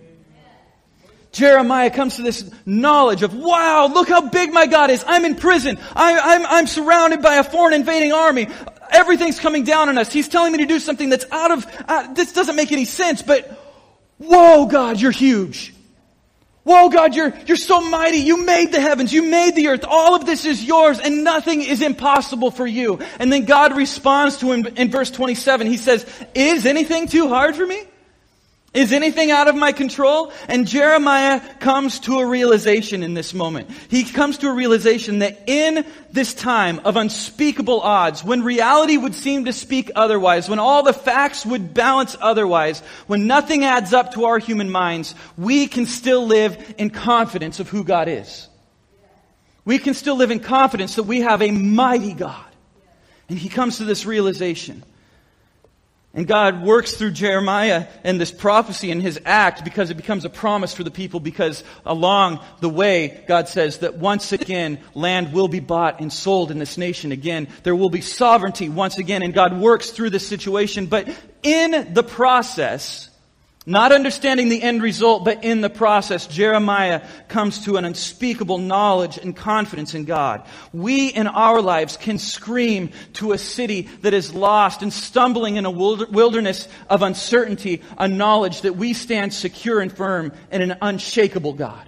Jeremiah 1.31 1.91
comes 1.91 2.15
to 2.15 2.23
this 2.23 2.49
knowledge 2.65 3.21
of, 3.21 3.35
wow, 3.35 3.85
look 3.85 4.09
how 4.09 4.27
big 4.29 4.51
my 4.51 4.65
God 4.65 4.89
is. 4.89 5.03
I'm 5.05 5.25
in 5.25 5.35
prison. 5.35 5.77
I, 5.95 6.13
am 6.13 6.19
I'm, 6.23 6.45
I'm 6.47 6.67
surrounded 6.67 7.21
by 7.21 7.35
a 7.35 7.43
foreign 7.43 7.75
invading 7.75 8.11
army. 8.11 8.47
Everything's 8.89 9.39
coming 9.39 9.63
down 9.63 9.89
on 9.89 9.99
us. 9.99 10.11
He's 10.11 10.27
telling 10.27 10.51
me 10.51 10.57
to 10.57 10.65
do 10.65 10.79
something 10.79 11.09
that's 11.11 11.25
out 11.31 11.51
of, 11.51 11.67
uh, 11.87 12.11
this 12.13 12.33
doesn't 12.33 12.55
make 12.55 12.71
any 12.71 12.85
sense, 12.85 13.21
but 13.21 13.47
whoa, 14.17 14.65
God, 14.65 14.99
you're 14.99 15.11
huge. 15.11 15.75
Whoa, 16.69 16.89
God, 16.89 17.15
you're, 17.15 17.33
you're 17.47 17.57
so 17.57 17.81
mighty. 17.81 18.17
You 18.17 18.45
made 18.45 18.71
the 18.71 18.79
heavens. 18.79 19.11
You 19.11 19.23
made 19.23 19.55
the 19.55 19.69
earth. 19.69 19.85
All 19.87 20.13
of 20.13 20.27
this 20.27 20.45
is 20.45 20.63
yours 20.63 20.99
and 20.99 21.23
nothing 21.23 21.63
is 21.63 21.81
impossible 21.81 22.51
for 22.51 22.67
you. 22.67 22.99
And 23.17 23.33
then 23.33 23.45
God 23.45 23.75
responds 23.75 24.37
to 24.37 24.51
him 24.51 24.67
in 24.67 24.91
verse 24.91 25.09
27. 25.09 25.65
He 25.65 25.77
says, 25.77 26.05
is 26.35 26.67
anything 26.67 27.07
too 27.07 27.27
hard 27.27 27.55
for 27.55 27.65
me? 27.65 27.81
Is 28.71 28.93
anything 28.93 29.31
out 29.31 29.47
of 29.47 29.55
my 29.55 29.71
control? 29.71 30.31
And 30.47 30.67
Jeremiah 30.67 31.39
comes 31.55 31.99
to 32.01 32.19
a 32.19 32.25
realization 32.25 33.01
in 33.01 33.15
this 33.15 33.33
moment. 33.33 33.71
He 33.89 34.03
comes 34.03 34.37
to 34.39 34.47
a 34.47 34.53
realization 34.53 35.19
that 35.19 35.43
in 35.47 35.85
this 36.11 36.35
time 36.35 36.79
of 36.85 36.95
unspeakable 36.95 37.81
odds, 37.81 38.23
when 38.23 38.43
reality 38.43 38.95
would 38.95 39.15
seem 39.15 39.45
to 39.45 39.53
speak 39.53 39.89
otherwise, 39.95 40.47
when 40.47 40.59
all 40.59 40.83
the 40.83 40.93
facts 40.93 41.47
would 41.47 41.73
balance 41.73 42.15
otherwise, 42.21 42.81
when 43.07 43.25
nothing 43.25 43.65
adds 43.65 43.91
up 43.91 44.13
to 44.13 44.25
our 44.25 44.37
human 44.37 44.69
minds, 44.69 45.15
we 45.35 45.65
can 45.65 45.87
still 45.87 46.27
live 46.27 46.75
in 46.77 46.91
confidence 46.91 47.59
of 47.59 47.69
who 47.69 47.83
God 47.83 48.07
is. 48.07 48.47
We 49.65 49.79
can 49.79 49.95
still 49.95 50.15
live 50.15 50.29
in 50.29 50.41
confidence 50.41 50.95
that 50.95 51.03
we 51.03 51.21
have 51.21 51.41
a 51.41 51.49
mighty 51.49 52.13
God. 52.13 52.45
And 53.29 53.37
he 53.37 53.49
comes 53.49 53.77
to 53.77 53.83
this 53.83 54.05
realization. 54.05 54.83
And 56.13 56.27
God 56.27 56.63
works 56.63 56.93
through 56.93 57.11
Jeremiah 57.11 57.85
and 58.03 58.19
this 58.19 58.31
prophecy 58.31 58.89
and 58.89 58.99
his 58.99 59.19
act 59.25 59.63
because 59.63 59.91
it 59.91 59.95
becomes 59.95 60.25
a 60.25 60.29
promise 60.29 60.73
for 60.73 60.83
the 60.83 60.89
people 60.89 61.19
because 61.19 61.63
along 61.85 62.39
the 62.61 62.69
way, 62.69 63.23
God 63.27 63.47
says 63.47 63.79
that 63.79 63.97
once 63.97 64.31
again, 64.31 64.79
land 64.95 65.33
will 65.33 65.47
be 65.47 65.59
bought 65.59 65.99
and 65.99 66.11
sold 66.11 66.49
in 66.49 66.57
this 66.57 66.79
nation 66.79 67.11
again. 67.11 67.47
There 67.61 67.75
will 67.75 67.91
be 67.91 68.01
sovereignty 68.01 68.69
once 68.69 68.97
again 68.97 69.21
and 69.21 69.35
God 69.35 69.59
works 69.59 69.91
through 69.91 70.09
this 70.09 70.27
situation. 70.27 70.87
But 70.87 71.07
in 71.43 71.93
the 71.93 72.03
process, 72.03 73.08
not 73.65 73.91
understanding 73.91 74.49
the 74.49 74.63
end 74.63 74.81
result, 74.81 75.25
but 75.25 75.43
in 75.43 75.61
the 75.61 75.69
process, 75.69 76.25
Jeremiah 76.25 77.05
comes 77.27 77.65
to 77.65 77.75
an 77.77 77.85
unspeakable 77.85 78.57
knowledge 78.57 79.17
and 79.17 79.35
confidence 79.35 79.93
in 79.93 80.05
God. 80.05 80.43
We 80.73 81.09
in 81.09 81.27
our 81.27 81.61
lives 81.61 81.97
can 81.97 82.17
scream 82.17 82.89
to 83.13 83.33
a 83.33 83.37
city 83.37 83.89
that 84.01 84.13
is 84.13 84.33
lost 84.33 84.81
and 84.81 84.91
stumbling 84.91 85.57
in 85.57 85.65
a 85.65 85.71
wilderness 85.71 86.67
of 86.89 87.01
uncertainty, 87.03 87.83
a 87.97 88.07
knowledge 88.07 88.61
that 88.61 88.77
we 88.77 88.93
stand 88.93 89.33
secure 89.33 89.81
and 89.81 89.91
firm 89.91 90.31
in 90.51 90.61
an 90.61 90.77
unshakable 90.81 91.53
God. 91.53 91.85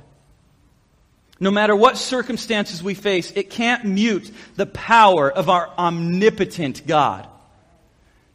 No 1.40 1.50
matter 1.50 1.76
what 1.76 1.98
circumstances 1.98 2.84
we 2.84 2.94
face, 2.94 3.32
it 3.32 3.50
can't 3.50 3.86
mute 3.86 4.30
the 4.58 4.68
power 4.68 5.32
of 5.32 5.50
our 5.50 5.72
omnipotent 5.80 6.86
God. 6.86 7.28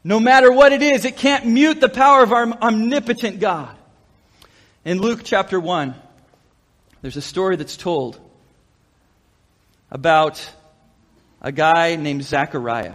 No 0.07 0.21
matter 0.21 0.53
what 0.53 0.73
it 0.73 0.83
is, 0.83 1.05
it 1.05 1.17
can't 1.17 1.47
mute 1.47 1.81
the 1.81 1.89
power 1.89 2.23
of 2.23 2.31
our 2.31 2.47
omnipotent 2.47 3.41
God. 3.41 3.75
In 4.85 5.01
Luke 5.01 5.23
chapter 5.25 5.59
1, 5.59 5.97
there's 7.03 7.17
a 7.17 7.21
story 7.21 7.57
that's 7.57 7.77
told 7.77 8.17
about 9.91 10.49
a 11.43 11.51
guy 11.51 11.97
named 11.97 12.23
Zechariah. 12.23 12.95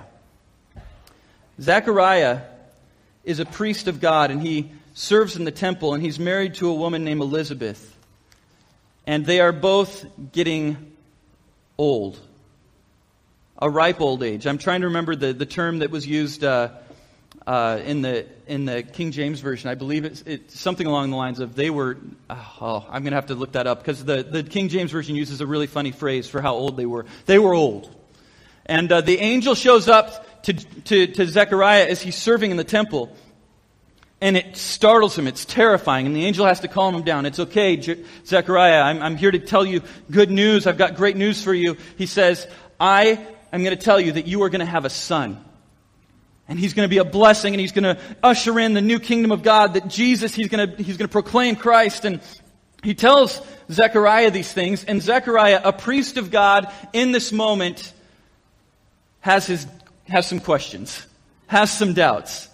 Zechariah 1.59 2.43
is 3.25 3.41
a 3.41 3.45
priest 3.45 3.89
of 3.89 3.99
God 3.99 4.31
and 4.31 4.41
he 4.41 4.71
serves 4.93 5.35
in 5.35 5.43
the 5.43 5.51
temple 5.51 5.93
and 5.93 6.01
he's 6.01 6.17
married 6.17 6.53
to 6.55 6.69
a 6.69 6.73
woman 6.73 7.03
named 7.03 7.19
Elizabeth. 7.19 7.93
And 9.05 9.25
they 9.25 9.41
are 9.41 9.51
both 9.51 10.05
getting 10.31 10.93
old. 11.77 12.17
A 13.57 13.69
ripe 13.69 13.99
old 13.99 14.23
age. 14.23 14.47
I'm 14.47 14.57
trying 14.57 14.79
to 14.79 14.87
remember 14.87 15.17
the, 15.17 15.33
the 15.33 15.45
term 15.45 15.79
that 15.79 15.91
was 15.91 16.07
used 16.07 16.45
uh, 16.45 16.69
uh, 17.47 17.79
in 17.83 18.01
the 18.01 18.25
in 18.45 18.65
the 18.65 18.83
King 18.83 19.11
James 19.11 19.39
version, 19.39 19.69
I 19.69 19.75
believe 19.75 20.05
it's, 20.05 20.21
it's 20.25 20.59
something 20.59 20.85
along 20.85 21.09
the 21.09 21.15
lines 21.15 21.39
of 21.39 21.55
they 21.55 21.69
were. 21.69 21.97
Oh, 22.29 22.85
I'm 22.87 23.03
going 23.03 23.11
to 23.11 23.17
have 23.17 23.27
to 23.27 23.35
look 23.35 23.53
that 23.53 23.67
up 23.67 23.79
because 23.79 24.05
the 24.05 24.23
the 24.23 24.43
King 24.43 24.69
James 24.69 24.91
version 24.91 25.15
uses 25.15 25.41
a 25.41 25.47
really 25.47 25.67
funny 25.67 25.91
phrase 25.91 26.27
for 26.27 26.41
how 26.41 26.53
old 26.53 26.77
they 26.77 26.85
were. 26.85 27.05
They 27.25 27.39
were 27.39 27.53
old, 27.53 27.93
and 28.65 28.91
uh, 28.91 29.01
the 29.01 29.17
angel 29.17 29.55
shows 29.55 29.87
up 29.87 30.43
to, 30.43 30.53
to 30.53 31.07
to 31.07 31.25
Zechariah 31.25 31.87
as 31.87 32.01
he's 32.01 32.15
serving 32.15 32.51
in 32.51 32.57
the 32.57 32.63
temple. 32.63 33.15
And 34.23 34.37
it 34.37 34.55
startles 34.55 35.17
him. 35.17 35.25
It's 35.25 35.45
terrifying. 35.45 36.05
And 36.05 36.15
the 36.15 36.23
angel 36.25 36.45
has 36.45 36.59
to 36.59 36.67
calm 36.67 36.93
him 36.93 37.01
down. 37.01 37.25
It's 37.25 37.39
okay, 37.39 37.75
Je- 37.77 38.05
Zechariah. 38.23 38.81
I'm, 38.81 39.01
I'm 39.01 39.17
here 39.17 39.31
to 39.31 39.39
tell 39.39 39.65
you 39.65 39.81
good 40.11 40.29
news. 40.29 40.67
I've 40.67 40.77
got 40.77 40.93
great 40.93 41.17
news 41.17 41.43
for 41.43 41.51
you. 41.51 41.75
He 41.97 42.05
says, 42.05 42.45
I 42.79 43.19
am 43.51 43.63
going 43.63 43.75
to 43.75 43.83
tell 43.83 43.99
you 43.99 44.11
that 44.11 44.27
you 44.27 44.43
are 44.43 44.49
going 44.49 44.59
to 44.59 44.65
have 44.67 44.85
a 44.85 44.91
son. 44.91 45.43
And 46.51 46.59
he's 46.59 46.73
going 46.73 46.83
to 46.83 46.89
be 46.89 46.97
a 46.97 47.05
blessing 47.05 47.53
and 47.53 47.61
he's 47.61 47.71
going 47.71 47.85
to 47.85 47.97
usher 48.21 48.59
in 48.59 48.73
the 48.73 48.81
new 48.81 48.99
kingdom 48.99 49.31
of 49.31 49.41
God 49.41 49.75
that 49.75 49.87
Jesus, 49.87 50.35
he's 50.35 50.49
going 50.49 50.69
to, 50.69 50.83
he's 50.83 50.97
going 50.97 51.07
to 51.07 51.11
proclaim 51.11 51.55
Christ. 51.55 52.03
And 52.03 52.19
he 52.83 52.93
tells 52.93 53.41
Zechariah 53.71 54.31
these 54.31 54.51
things. 54.51 54.83
And 54.83 55.01
Zechariah, 55.01 55.61
a 55.63 55.71
priest 55.71 56.17
of 56.17 56.29
God 56.29 56.69
in 56.91 57.13
this 57.13 57.31
moment, 57.31 57.93
has 59.21 59.47
his, 59.47 59.65
has 60.09 60.27
some 60.27 60.41
questions, 60.41 61.07
has 61.47 61.71
some 61.71 61.93
doubts. 61.93 62.49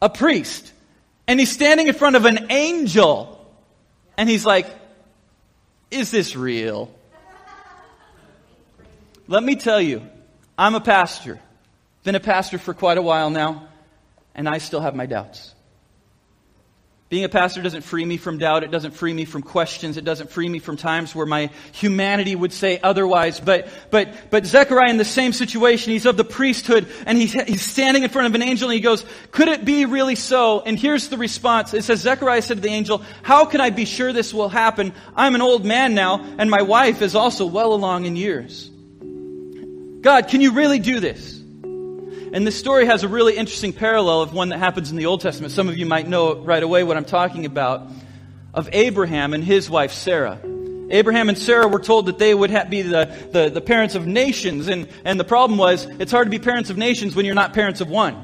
A 0.00 0.08
priest. 0.08 0.72
And 1.28 1.38
he's 1.38 1.52
standing 1.52 1.88
in 1.88 1.94
front 1.94 2.16
of 2.16 2.24
an 2.24 2.50
angel. 2.50 3.46
And 4.16 4.30
he's 4.30 4.46
like, 4.46 4.66
is 5.90 6.10
this 6.10 6.34
real? 6.34 6.90
Let 9.28 9.42
me 9.42 9.56
tell 9.56 9.82
you, 9.82 10.00
I'm 10.56 10.74
a 10.74 10.80
pastor. 10.80 11.38
Been 12.06 12.14
a 12.14 12.20
pastor 12.20 12.58
for 12.58 12.72
quite 12.72 12.98
a 12.98 13.02
while 13.02 13.30
now, 13.30 13.66
and 14.32 14.48
I 14.48 14.58
still 14.58 14.78
have 14.80 14.94
my 14.94 15.06
doubts. 15.06 15.52
Being 17.08 17.24
a 17.24 17.28
pastor 17.28 17.62
doesn't 17.62 17.82
free 17.82 18.04
me 18.04 18.16
from 18.16 18.38
doubt. 18.38 18.62
It 18.62 18.70
doesn't 18.70 18.92
free 18.92 19.12
me 19.12 19.24
from 19.24 19.42
questions. 19.42 19.96
It 19.96 20.04
doesn't 20.04 20.30
free 20.30 20.48
me 20.48 20.60
from 20.60 20.76
times 20.76 21.16
where 21.16 21.26
my 21.26 21.50
humanity 21.72 22.36
would 22.36 22.52
say 22.52 22.78
otherwise. 22.80 23.40
But, 23.40 23.66
but, 23.90 24.30
but 24.30 24.46
Zechariah 24.46 24.88
in 24.88 24.98
the 24.98 25.04
same 25.04 25.32
situation, 25.32 25.94
he's 25.94 26.06
of 26.06 26.16
the 26.16 26.22
priesthood 26.22 26.86
and 27.06 27.18
he's, 27.18 27.32
he's 27.32 27.62
standing 27.62 28.04
in 28.04 28.08
front 28.08 28.28
of 28.28 28.36
an 28.36 28.42
angel 28.42 28.68
and 28.68 28.76
he 28.76 28.80
goes, 28.80 29.04
could 29.32 29.48
it 29.48 29.64
be 29.64 29.84
really 29.84 30.14
so? 30.14 30.60
And 30.60 30.78
here's 30.78 31.08
the 31.08 31.18
response. 31.18 31.74
It 31.74 31.82
says, 31.82 32.02
Zechariah 32.02 32.42
said 32.42 32.58
to 32.58 32.60
the 32.60 32.68
angel, 32.68 33.02
how 33.24 33.46
can 33.46 33.60
I 33.60 33.70
be 33.70 33.84
sure 33.84 34.12
this 34.12 34.32
will 34.32 34.48
happen? 34.48 34.92
I'm 35.16 35.34
an 35.34 35.42
old 35.42 35.64
man 35.64 35.96
now 35.96 36.24
and 36.38 36.48
my 36.52 36.62
wife 36.62 37.02
is 37.02 37.16
also 37.16 37.46
well 37.46 37.72
along 37.72 38.04
in 38.04 38.14
years. 38.14 38.70
God, 40.02 40.28
can 40.28 40.40
you 40.40 40.52
really 40.52 40.78
do 40.78 41.00
this? 41.00 41.35
And 42.32 42.46
this 42.46 42.58
story 42.58 42.86
has 42.86 43.04
a 43.04 43.08
really 43.08 43.36
interesting 43.36 43.72
parallel 43.72 44.22
of 44.22 44.32
one 44.32 44.48
that 44.48 44.58
happens 44.58 44.90
in 44.90 44.96
the 44.96 45.06
Old 45.06 45.20
Testament. 45.20 45.52
Some 45.52 45.68
of 45.68 45.78
you 45.78 45.86
might 45.86 46.08
know 46.08 46.36
right 46.36 46.62
away 46.62 46.82
what 46.82 46.96
I'm 46.96 47.04
talking 47.04 47.46
about 47.46 47.88
of 48.52 48.68
Abraham 48.72 49.32
and 49.32 49.44
his 49.44 49.70
wife 49.70 49.92
Sarah. 49.92 50.40
Abraham 50.90 51.28
and 51.28 51.36
Sarah 51.36 51.68
were 51.68 51.80
told 51.80 52.06
that 52.06 52.18
they 52.18 52.34
would 52.34 52.50
ha- 52.50 52.64
be 52.64 52.82
the, 52.82 53.28
the, 53.32 53.50
the 53.50 53.60
parents 53.60 53.94
of 53.94 54.06
nations. 54.06 54.68
And, 54.68 54.88
and 55.04 55.18
the 55.18 55.24
problem 55.24 55.58
was, 55.58 55.84
it's 55.84 56.12
hard 56.12 56.26
to 56.26 56.30
be 56.30 56.38
parents 56.38 56.70
of 56.70 56.76
nations 56.76 57.14
when 57.14 57.26
you're 57.26 57.34
not 57.34 57.54
parents 57.54 57.80
of 57.80 57.88
one. 57.88 58.22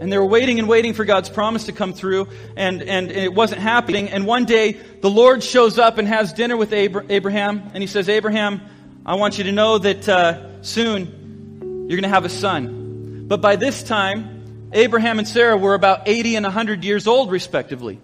And 0.00 0.12
they 0.12 0.18
were 0.18 0.26
waiting 0.26 0.58
and 0.58 0.68
waiting 0.68 0.94
for 0.94 1.04
God's 1.04 1.28
promise 1.28 1.66
to 1.66 1.72
come 1.72 1.92
through, 1.92 2.26
and, 2.56 2.82
and, 2.82 3.12
it 3.12 3.32
wasn't 3.32 3.60
happening. 3.60 4.08
And 4.08 4.26
one 4.26 4.46
day, 4.46 4.72
the 5.00 5.10
Lord 5.10 5.44
shows 5.44 5.78
up 5.78 5.98
and 5.98 6.08
has 6.08 6.32
dinner 6.32 6.56
with 6.56 6.72
Abraham, 6.72 7.70
and 7.72 7.82
he 7.82 7.86
says, 7.86 8.08
Abraham, 8.08 8.60
I 9.06 9.14
want 9.14 9.38
you 9.38 9.44
to 9.44 9.52
know 9.52 9.78
that 9.78 10.08
uh, 10.08 10.62
soon 10.62 11.86
you're 11.88 12.00
going 12.00 12.02
to 12.02 12.08
have 12.08 12.24
a 12.24 12.30
son. 12.30 12.81
But 13.28 13.40
by 13.40 13.56
this 13.56 13.82
time, 13.82 14.70
Abraham 14.72 15.18
and 15.18 15.28
Sarah 15.28 15.56
were 15.56 15.74
about 15.74 16.08
80 16.08 16.36
and 16.36 16.44
100 16.44 16.84
years 16.84 17.06
old, 17.06 17.30
respectively. 17.30 18.00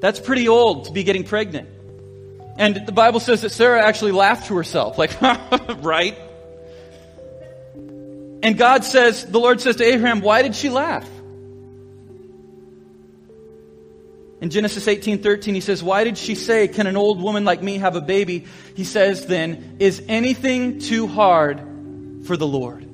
That's 0.00 0.20
pretty 0.20 0.48
old 0.48 0.86
to 0.86 0.92
be 0.92 1.04
getting 1.04 1.24
pregnant. 1.24 1.68
And 2.58 2.86
the 2.86 2.92
Bible 2.92 3.20
says 3.20 3.42
that 3.42 3.50
Sarah 3.50 3.82
actually 3.82 4.12
laughed 4.12 4.48
to 4.48 4.56
herself, 4.56 4.98
like, 4.98 5.20
right? 5.82 6.18
And 8.42 8.58
God 8.58 8.84
says, 8.84 9.24
the 9.24 9.38
Lord 9.38 9.60
says 9.60 9.76
to 9.76 9.84
Abraham, 9.84 10.20
why 10.20 10.42
did 10.42 10.54
she 10.54 10.68
laugh? 10.68 11.08
In 14.42 14.50
Genesis 14.50 14.86
18:13 14.86 15.54
he 15.54 15.60
says, 15.60 15.84
"Why 15.84 16.02
did 16.02 16.18
she 16.18 16.34
say, 16.34 16.66
can 16.66 16.88
an 16.88 16.96
old 16.96 17.22
woman 17.22 17.44
like 17.44 17.62
me 17.62 17.78
have 17.78 17.94
a 17.94 18.00
baby?" 18.00 18.46
He 18.74 18.82
says 18.82 19.26
then, 19.26 19.76
"Is 19.78 20.02
anything 20.08 20.80
too 20.80 21.06
hard 21.06 21.60
for 22.24 22.36
the 22.36 22.46
Lord?" 22.46 22.84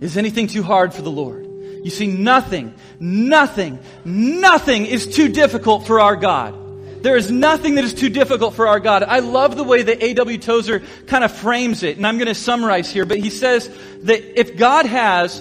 Is 0.00 0.16
anything 0.16 0.46
too 0.46 0.62
hard 0.62 0.92
for 0.92 1.02
the 1.02 1.10
Lord? 1.10 1.44
You 1.82 1.90
see, 1.90 2.06
nothing, 2.06 2.74
nothing, 2.98 3.78
nothing 4.04 4.86
is 4.86 5.06
too 5.06 5.28
difficult 5.28 5.86
for 5.86 6.00
our 6.00 6.16
God. 6.16 7.02
There 7.02 7.16
is 7.16 7.30
nothing 7.30 7.76
that 7.76 7.84
is 7.84 7.94
too 7.94 8.08
difficult 8.08 8.54
for 8.54 8.66
our 8.66 8.80
God. 8.80 9.04
I 9.04 9.20
love 9.20 9.56
the 9.56 9.62
way 9.62 9.82
that 9.82 10.02
A.W. 10.02 10.38
Tozer 10.38 10.82
kind 11.06 11.22
of 11.22 11.30
frames 11.30 11.82
it, 11.84 11.96
and 11.96 12.06
I'm 12.06 12.18
going 12.18 12.26
to 12.26 12.34
summarize 12.34 12.90
here, 12.90 13.06
but 13.06 13.18
he 13.18 13.30
says 13.30 13.70
that 14.02 14.40
if 14.40 14.56
God 14.56 14.86
has 14.86 15.40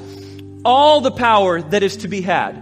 all 0.63 1.01
the 1.01 1.11
power 1.11 1.61
that 1.61 1.81
is 1.81 1.97
to 1.97 2.07
be 2.07 2.21
had, 2.21 2.61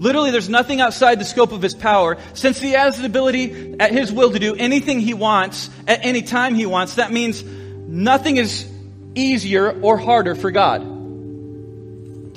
literally 0.00 0.30
there's 0.30 0.48
nothing 0.48 0.80
outside 0.80 1.18
the 1.18 1.24
scope 1.24 1.50
of 1.50 1.60
his 1.60 1.74
power, 1.74 2.18
since 2.34 2.60
he 2.60 2.72
has 2.72 2.98
the 2.98 3.06
ability 3.06 3.74
at 3.80 3.90
his 3.90 4.12
will 4.12 4.30
to 4.30 4.38
do 4.38 4.54
anything 4.54 5.00
he 5.00 5.14
wants 5.14 5.68
at 5.88 6.04
any 6.04 6.22
time 6.22 6.54
he 6.54 6.66
wants, 6.66 6.94
that 6.94 7.10
means 7.10 7.42
nothing 7.42 8.36
is 8.36 8.70
easier 9.16 9.80
or 9.80 9.96
harder 9.96 10.36
for 10.36 10.52
God. 10.52 10.97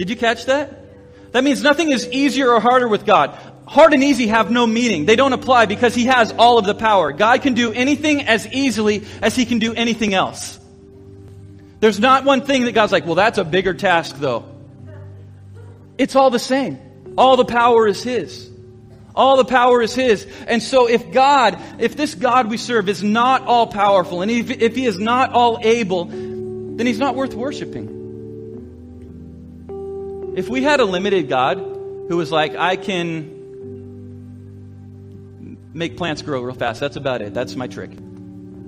Did 0.01 0.09
you 0.09 0.15
catch 0.15 0.45
that? 0.45 0.83
That 1.31 1.43
means 1.43 1.61
nothing 1.61 1.91
is 1.91 2.09
easier 2.09 2.51
or 2.51 2.59
harder 2.59 2.87
with 2.87 3.05
God. 3.05 3.37
Hard 3.67 3.93
and 3.93 4.03
easy 4.03 4.25
have 4.25 4.49
no 4.49 4.65
meaning. 4.65 5.05
They 5.05 5.15
don't 5.15 5.31
apply 5.31 5.67
because 5.67 5.93
He 5.93 6.05
has 6.05 6.31
all 6.31 6.57
of 6.57 6.65
the 6.65 6.73
power. 6.73 7.11
God 7.11 7.43
can 7.43 7.53
do 7.53 7.71
anything 7.71 8.23
as 8.23 8.47
easily 8.47 9.05
as 9.21 9.35
He 9.35 9.45
can 9.45 9.59
do 9.59 9.75
anything 9.75 10.15
else. 10.15 10.59
There's 11.81 11.99
not 11.99 12.25
one 12.25 12.41
thing 12.41 12.63
that 12.63 12.71
God's 12.71 12.91
like, 12.91 13.05
well, 13.05 13.13
that's 13.13 13.37
a 13.37 13.43
bigger 13.43 13.75
task 13.75 14.17
though. 14.17 14.45
It's 15.99 16.15
all 16.15 16.31
the 16.31 16.39
same. 16.39 16.79
All 17.15 17.37
the 17.37 17.45
power 17.45 17.85
is 17.87 18.01
His. 18.01 18.49
All 19.13 19.37
the 19.37 19.45
power 19.45 19.83
is 19.83 19.93
His. 19.93 20.25
And 20.47 20.63
so 20.63 20.89
if 20.89 21.11
God, 21.11 21.61
if 21.77 21.95
this 21.95 22.15
God 22.15 22.49
we 22.49 22.57
serve 22.57 22.89
is 22.89 23.03
not 23.03 23.45
all 23.45 23.67
powerful, 23.67 24.23
and 24.23 24.31
if, 24.31 24.49
if 24.49 24.75
He 24.75 24.87
is 24.87 24.97
not 24.97 25.33
all 25.33 25.59
able, 25.61 26.05
then 26.05 26.87
He's 26.87 26.97
not 26.97 27.13
worth 27.13 27.35
worshiping. 27.35 28.00
If 30.33 30.47
we 30.47 30.63
had 30.63 30.79
a 30.79 30.85
limited 30.85 31.27
God 31.27 31.57
who 31.57 32.15
was 32.15 32.31
like, 32.31 32.55
I 32.55 32.77
can 32.77 33.39
make 35.73 35.97
plants 35.97 36.21
grow 36.21 36.41
real 36.41 36.55
fast, 36.55 36.79
that's 36.79 36.95
about 36.95 37.21
it. 37.21 37.33
That's 37.33 37.55
my 37.55 37.67
trick. 37.67 37.91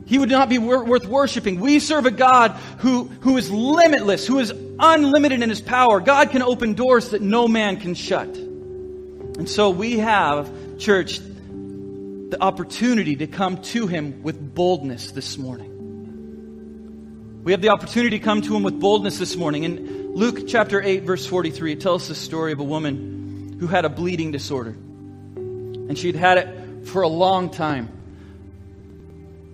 He 0.06 0.20
would 0.20 0.30
not 0.30 0.50
be 0.50 0.58
wor- 0.58 0.84
worth 0.84 1.06
worshiping. 1.06 1.62
We 1.62 1.80
serve 1.80 2.06
a 2.06 2.12
God 2.12 2.52
who, 2.80 3.06
who 3.22 3.38
is 3.38 3.50
limitless, 3.50 4.28
who 4.28 4.40
is 4.40 4.54
unlimited 4.78 5.42
in 5.42 5.50
his 5.50 5.62
power. 5.62 6.02
God 6.02 6.32
can 6.32 6.42
open 6.42 6.74
doors 6.74 7.12
that 7.12 7.22
no 7.22 7.48
man 7.48 7.78
can 7.80 7.94
shut. 7.94 8.36
And 8.36 9.50
so 9.50 9.70
we 9.70 10.00
have, 10.00 10.52
church, 10.78 11.20
the 11.20 12.38
opportunity 12.42 13.16
to 13.18 13.28
come 13.28 13.62
to 13.62 13.88
him 13.88 14.22
with 14.22 14.54
boldness 14.54 15.12
this 15.12 15.38
morning. 15.38 15.70
We 17.44 17.54
have 17.54 17.62
the 17.62 17.70
opportunity 17.70 18.20
to 18.20 18.24
come 18.24 18.42
to 18.42 18.56
him 18.56 18.64
with 18.64 18.80
boldness 18.80 19.18
this 19.18 19.36
morning. 19.36 19.64
In 19.64 20.03
Luke 20.16 20.48
chapter 20.48 20.80
8, 20.80 21.06
verse 21.06 21.26
43, 21.26 21.72
it 21.72 21.82
tells 21.82 22.08
the 22.08 22.14
story 22.14 22.52
of 22.52 22.60
a 22.60 22.64
woman 22.64 23.58
who 23.60 23.66
had 23.66 23.84
a 23.84 23.90
bleeding 23.90 24.32
disorder. 24.32 24.70
And 24.70 25.98
she'd 25.98 26.16
had 26.16 26.38
it 26.38 26.88
for 26.88 27.02
a 27.02 27.08
long 27.08 27.50
time. 27.50 27.90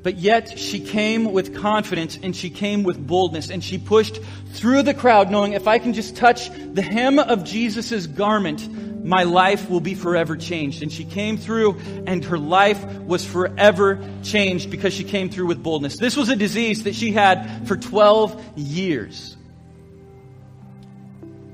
But 0.03 0.17
yet 0.17 0.59
she 0.59 0.81
came 0.81 1.31
with 1.31 1.55
confidence 1.55 2.19
and 2.21 2.35
she 2.35 2.49
came 2.49 2.83
with 2.83 3.05
boldness 3.05 3.49
and 3.49 3.63
she 3.63 3.77
pushed 3.77 4.19
through 4.51 4.83
the 4.83 4.93
crowd 4.93 5.31
knowing 5.31 5.53
if 5.53 5.65
I 5.65 5.79
can 5.79 5.93
just 5.93 6.17
touch 6.17 6.49
the 6.49 6.81
hem 6.81 7.19
of 7.19 7.45
Jesus' 7.45 8.05
garment, 8.05 8.67
my 9.05 9.23
life 9.23 9.69
will 9.69 9.79
be 9.79 9.95
forever 9.95 10.35
changed. 10.35 10.83
And 10.83 10.91
she 10.91 11.05
came 11.05 11.37
through, 11.37 11.79
and 12.05 12.23
her 12.25 12.37
life 12.37 12.83
was 12.99 13.25
forever 13.25 14.05
changed 14.23 14.69
because 14.69 14.93
she 14.93 15.05
came 15.05 15.29
through 15.29 15.47
with 15.47 15.63
boldness. 15.63 15.97
This 15.97 16.17
was 16.17 16.27
a 16.27 16.35
disease 16.35 16.83
that 16.83 16.95
she 16.95 17.13
had 17.13 17.65
for 17.65 17.77
12 17.77 18.57
years. 18.57 19.37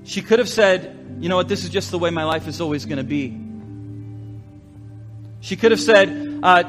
She 0.06 0.22
could 0.22 0.40
have 0.40 0.50
said, 0.50 1.18
You 1.20 1.30
know 1.30 1.36
what, 1.36 1.48
this 1.48 1.64
is 1.64 1.70
just 1.70 1.92
the 1.92 2.00
way 2.00 2.10
my 2.10 2.24
life 2.24 2.48
is 2.48 2.62
always 2.62 2.86
going 2.86 2.98
to 2.98 3.04
be. 3.04 3.42
She 5.42 5.56
could 5.56 5.72
have 5.72 5.80
said, 5.82 6.40
uh, 6.42 6.64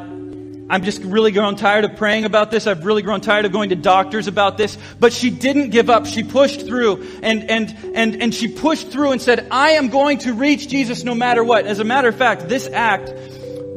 I'm 0.69 0.83
just 0.83 1.03
really 1.03 1.31
grown 1.31 1.55
tired 1.55 1.85
of 1.85 1.97
praying 1.97 2.25
about 2.25 2.51
this. 2.51 2.67
I've 2.67 2.85
really 2.85 3.03
grown 3.03 3.21
tired 3.21 3.45
of 3.45 3.53
going 3.53 3.69
to 3.69 3.77
doctors 3.77 4.27
about 4.27 4.59
this. 4.59 4.77
But 4.99 5.13
she 5.13 5.31
didn't 5.31 5.71
give 5.71 5.89
up. 5.89 6.07
She 6.07 6.25
pushed 6.25 6.67
through 6.67 7.21
and, 7.23 7.49
and, 7.49 7.77
and, 7.95 8.21
and 8.21 8.35
she 8.35 8.49
pushed 8.49 8.91
through 8.91 9.13
and 9.13 9.23
said, 9.23 9.47
I 9.51 9.71
am 9.73 9.89
going 9.89 10.19
to 10.19 10.35
reach 10.35 10.69
Jesus 10.69 11.05
no 11.05 11.15
matter 11.15 11.45
what. 11.45 11.67
As 11.67 11.79
a 11.79 11.85
matter 11.85 12.09
of 12.09 12.17
fact, 12.17 12.49
this 12.49 12.69
act 12.69 13.13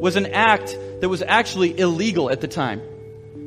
was 0.00 0.16
an 0.16 0.26
act 0.26 0.76
that 1.00 1.08
was 1.08 1.22
actually 1.22 1.78
illegal 1.78 2.28
at 2.28 2.40
the 2.40 2.48
time. 2.48 2.82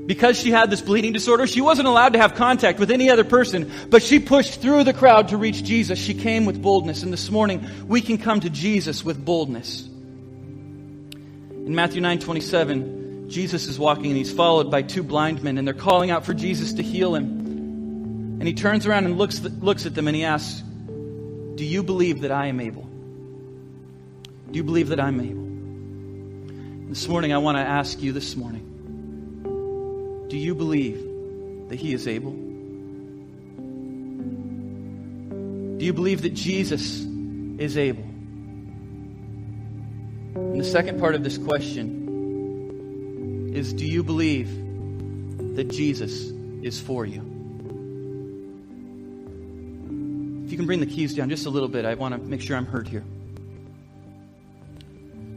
Because 0.05 0.37
she 0.37 0.51
had 0.51 0.69
this 0.69 0.81
bleeding 0.81 1.13
disorder, 1.13 1.47
she 1.47 1.61
wasn't 1.61 1.87
allowed 1.87 2.13
to 2.13 2.19
have 2.19 2.35
contact 2.35 2.77
with 2.77 2.91
any 2.91 3.09
other 3.09 3.23
person, 3.23 3.71
but 3.89 4.03
she 4.03 4.19
pushed 4.19 4.59
through 4.59 4.83
the 4.83 4.93
crowd 4.93 5.29
to 5.29 5.37
reach 5.37 5.63
Jesus. 5.63 5.97
She 5.97 6.13
came 6.13 6.45
with 6.45 6.61
boldness. 6.61 7.03
And 7.03 7.13
this 7.13 7.31
morning, 7.31 7.65
we 7.87 8.01
can 8.01 8.17
come 8.17 8.41
to 8.41 8.49
Jesus 8.49 9.05
with 9.05 9.23
boldness. 9.23 9.87
In 11.13 11.73
Matthew 11.73 12.01
9 12.01 12.19
27, 12.19 13.29
Jesus 13.29 13.67
is 13.67 13.79
walking 13.79 14.07
and 14.07 14.17
he's 14.17 14.33
followed 14.33 14.69
by 14.69 14.81
two 14.81 15.03
blind 15.03 15.41
men, 15.41 15.57
and 15.57 15.65
they're 15.65 15.73
calling 15.73 16.11
out 16.11 16.25
for 16.25 16.33
Jesus 16.33 16.73
to 16.73 16.83
heal 16.83 17.15
him. 17.15 17.43
And 18.39 18.43
he 18.43 18.53
turns 18.53 18.85
around 18.85 19.05
and 19.05 19.17
looks, 19.17 19.39
looks 19.41 19.85
at 19.85 19.95
them 19.95 20.09
and 20.09 20.15
he 20.17 20.25
asks, 20.25 20.61
Do 21.55 21.63
you 21.63 21.81
believe 21.81 22.21
that 22.21 22.31
I 22.31 22.47
am 22.47 22.59
able? 22.59 22.83
Do 24.51 24.57
you 24.57 24.65
believe 24.65 24.89
that 24.89 24.99
I'm 24.99 25.21
able? 25.21 26.89
This 26.89 27.07
morning, 27.07 27.31
I 27.31 27.37
want 27.37 27.57
to 27.57 27.61
ask 27.61 28.01
you 28.01 28.11
this 28.11 28.35
morning 28.35 28.72
Do 30.33 30.39
you 30.39 30.55
believe 30.55 30.97
that 31.69 31.75
he 31.75 31.93
is 31.93 32.07
able? 32.07 32.31
Do 35.77 35.85
you 35.85 35.93
believe 35.93 36.23
that 36.23 36.33
Jesus 36.33 37.01
is 37.59 37.77
able? 37.77 38.01
And 40.33 40.59
the 40.59 40.63
second 40.63 40.99
part 40.99 41.13
of 41.13 41.23
this 41.23 41.37
question 41.37 42.01
is 43.53 43.73
do 43.73 43.85
you 43.85 44.01
believe 44.01 44.49
that 45.55 45.67
Jesus 45.67 46.31
is 46.63 46.81
for 46.81 47.05
you? 47.05 47.19
If 50.45 50.51
you 50.51 50.57
can 50.57 50.65
bring 50.65 50.79
the 50.79 50.87
keys 50.87 51.13
down 51.13 51.29
just 51.29 51.45
a 51.45 51.51
little 51.51 51.69
bit, 51.69 51.85
I 51.85 51.93
want 51.93 52.15
to 52.15 52.19
make 52.19 52.41
sure 52.41 52.57
I'm 52.57 52.65
heard 52.65 52.87
here. 52.87 53.03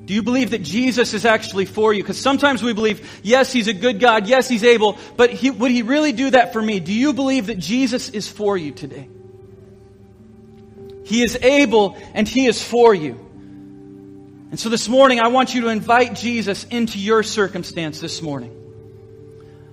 Do 0.06 0.14
you 0.14 0.22
believe 0.22 0.50
that 0.50 0.62
Jesus 0.62 1.14
is 1.14 1.24
actually 1.24 1.66
for 1.66 1.92
you? 1.92 2.02
Because 2.02 2.18
sometimes 2.18 2.62
we 2.62 2.72
believe, 2.72 3.20
yes, 3.24 3.52
He's 3.52 3.66
a 3.66 3.74
good 3.74 3.98
God, 3.98 4.28
yes, 4.28 4.48
He's 4.48 4.62
able, 4.62 4.96
but 5.16 5.30
he, 5.30 5.50
would 5.50 5.72
He 5.72 5.82
really 5.82 6.12
do 6.12 6.30
that 6.30 6.52
for 6.52 6.62
me? 6.62 6.78
Do 6.78 6.92
you 6.92 7.12
believe 7.12 7.46
that 7.48 7.58
Jesus 7.58 8.08
is 8.10 8.28
for 8.28 8.56
you 8.56 8.70
today? 8.70 9.08
He 11.04 11.22
is 11.22 11.36
able 11.42 11.96
and 12.14 12.28
He 12.28 12.46
is 12.46 12.62
for 12.62 12.94
you. 12.94 13.14
And 14.50 14.60
so 14.60 14.68
this 14.68 14.88
morning, 14.88 15.18
I 15.18 15.26
want 15.26 15.56
you 15.56 15.62
to 15.62 15.68
invite 15.68 16.14
Jesus 16.14 16.62
into 16.64 17.00
your 17.00 17.24
circumstance 17.24 17.98
this 17.98 18.22
morning. 18.22 18.52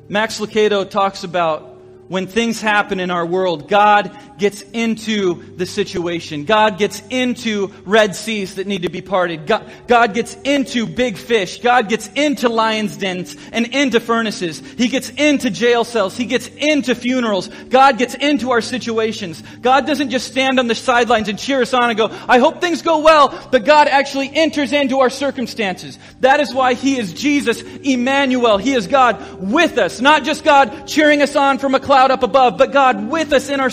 Max 0.09 0.39
Lucado 0.39 0.89
talks 0.89 1.23
about 1.23 1.77
when 2.07 2.25
things 2.27 2.59
happen 2.59 2.99
in 2.99 3.11
our 3.11 3.25
world, 3.25 3.69
God 3.69 4.17
gets 4.37 4.61
into 4.73 5.55
the 5.55 5.65
situation. 5.65 6.45
God 6.45 6.77
gets 6.77 7.01
into 7.09 7.67
red 7.85 8.15
seas 8.15 8.55
that 8.55 8.67
need 8.67 8.83
to 8.83 8.89
be 8.89 9.01
parted. 9.01 9.45
God, 9.47 9.69
God, 9.87 10.13
gets 10.13 10.35
into 10.43 10.85
big 10.85 11.17
fish. 11.17 11.59
God 11.59 11.89
gets 11.89 12.07
into 12.15 12.49
lions' 12.49 12.97
dens 12.97 13.35
and 13.51 13.67
into 13.67 13.99
furnaces. 13.99 14.59
He 14.59 14.87
gets 14.87 15.09
into 15.09 15.49
jail 15.49 15.83
cells. 15.83 16.17
He 16.17 16.25
gets 16.25 16.47
into 16.47 16.95
funerals. 16.95 17.47
God 17.47 17.97
gets 17.97 18.15
into 18.15 18.51
our 18.51 18.61
situations. 18.61 19.41
God 19.61 19.85
doesn't 19.85 20.09
just 20.09 20.27
stand 20.27 20.59
on 20.59 20.67
the 20.67 20.75
sidelines 20.75 21.29
and 21.29 21.37
cheer 21.37 21.61
us 21.61 21.73
on 21.73 21.89
and 21.89 21.97
go, 21.97 22.09
I 22.27 22.39
hope 22.39 22.61
things 22.61 22.81
go 22.81 22.99
well, 22.99 23.47
but 23.51 23.65
God 23.65 23.87
actually 23.87 24.33
enters 24.33 24.73
into 24.73 24.99
our 24.99 25.09
circumstances. 25.09 25.97
That 26.19 26.39
is 26.39 26.53
why 26.53 26.73
He 26.73 26.97
is 26.97 27.13
Jesus, 27.13 27.61
Emmanuel. 27.61 28.57
He 28.57 28.73
is 28.73 28.87
God 28.87 29.41
with 29.41 29.77
us, 29.77 30.01
not 30.01 30.23
just 30.23 30.43
God 30.43 30.87
cheering 30.87 31.21
us 31.21 31.35
on 31.35 31.59
from 31.59 31.75
a 31.75 31.79
cloud 31.79 32.11
up 32.11 32.23
above, 32.23 32.57
but 32.57 32.71
God 32.71 33.09
with 33.09 33.33
us 33.33 33.49
in 33.49 33.59
our 33.59 33.69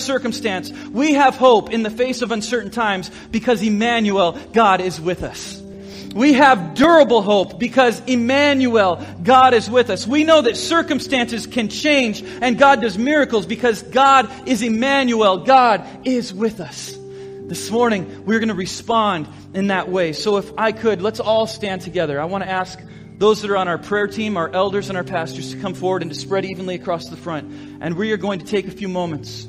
circumstance. 0.65 0.91
We 0.91 1.15
have 1.15 1.37
hope 1.37 1.73
in 1.73 1.83
the 1.83 1.91
face 1.91 2.23
of 2.23 2.33
uncertain 2.33 2.71
times 2.71 3.11
because 3.31 3.63
Emmanuel, 3.63 4.33
God 4.53 4.81
is 4.81 5.01
with 5.01 5.23
us. 5.23 5.61
We 6.15 6.33
have 6.33 6.75
durable 6.75 7.23
hope 7.23 7.61
because 7.61 8.01
Emmanuel, 8.07 9.05
God 9.23 9.55
is 9.55 9.71
with 9.71 9.91
us. 9.91 10.09
We 10.09 10.25
know 10.25 10.43
that 10.43 10.57
circumstances 10.57 11.47
can 11.47 11.69
change 11.69 12.23
and 12.23 12.59
God 12.59 12.81
does 12.81 12.99
miracles 12.99 13.47
because 13.47 13.83
God 13.83 14.29
is 14.49 14.61
Emmanuel. 14.63 15.45
God 15.45 15.87
is 16.05 16.35
with 16.35 16.61
us. 16.61 16.97
This 16.97 17.71
morning, 17.71 18.25
we're 18.27 18.41
going 18.41 18.49
to 18.49 18.55
respond 18.55 19.29
in 19.55 19.69
that 19.69 19.89
way. 19.89 20.13
So 20.13 20.37
if 20.37 20.53
I 20.59 20.73
could, 20.73 21.01
let's 21.01 21.21
all 21.21 21.47
stand 21.47 21.83
together. 21.83 22.21
I 22.21 22.25
want 22.25 22.43
to 22.43 22.51
ask 22.51 22.81
those 23.19 23.43
that 23.43 23.51
are 23.51 23.57
on 23.57 23.69
our 23.69 23.79
prayer 23.79 24.09
team, 24.09 24.37
our 24.37 24.49
elders 24.49 24.89
and 24.89 24.97
our 24.97 25.05
pastors 25.05 25.53
to 25.53 25.61
come 25.61 25.75
forward 25.75 26.03
and 26.03 26.11
to 26.11 26.19
spread 26.19 26.45
evenly 26.45 26.75
across 26.75 27.09
the 27.09 27.17
front. 27.17 27.53
And 27.81 27.97
we 27.97 28.13
are 28.13 28.17
going 28.17 28.41
to 28.41 28.47
take 28.47 28.67
a 28.67 28.71
few 28.71 28.89
moments 28.89 29.47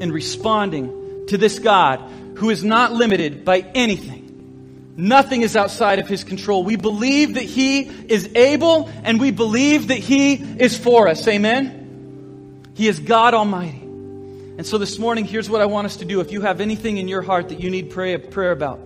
in 0.00 0.12
responding 0.12 1.26
to 1.28 1.38
this 1.38 1.58
God 1.58 2.00
who 2.36 2.50
is 2.50 2.62
not 2.62 2.92
limited 2.92 3.44
by 3.44 3.60
anything. 3.74 4.94
Nothing 4.96 5.42
is 5.42 5.56
outside 5.56 5.98
of 5.98 6.08
his 6.08 6.24
control. 6.24 6.64
We 6.64 6.76
believe 6.76 7.34
that 7.34 7.44
he 7.44 7.80
is 7.82 8.30
able 8.34 8.90
and 9.02 9.20
we 9.20 9.30
believe 9.30 9.88
that 9.88 9.98
he 9.98 10.34
is 10.34 10.76
for 10.76 11.08
us. 11.08 11.26
Amen? 11.28 12.62
He 12.74 12.88
is 12.88 12.98
God 13.00 13.34
Almighty. 13.34 13.82
And 13.82 14.66
so 14.66 14.78
this 14.78 14.98
morning, 14.98 15.26
here's 15.26 15.50
what 15.50 15.60
I 15.60 15.66
want 15.66 15.84
us 15.84 15.98
to 15.98 16.06
do. 16.06 16.20
If 16.20 16.32
you 16.32 16.40
have 16.40 16.62
anything 16.62 16.96
in 16.96 17.08
your 17.08 17.20
heart 17.20 17.50
that 17.50 17.60
you 17.60 17.68
need 17.68 17.90
prayer, 17.90 18.18
prayer 18.18 18.52
about, 18.52 18.80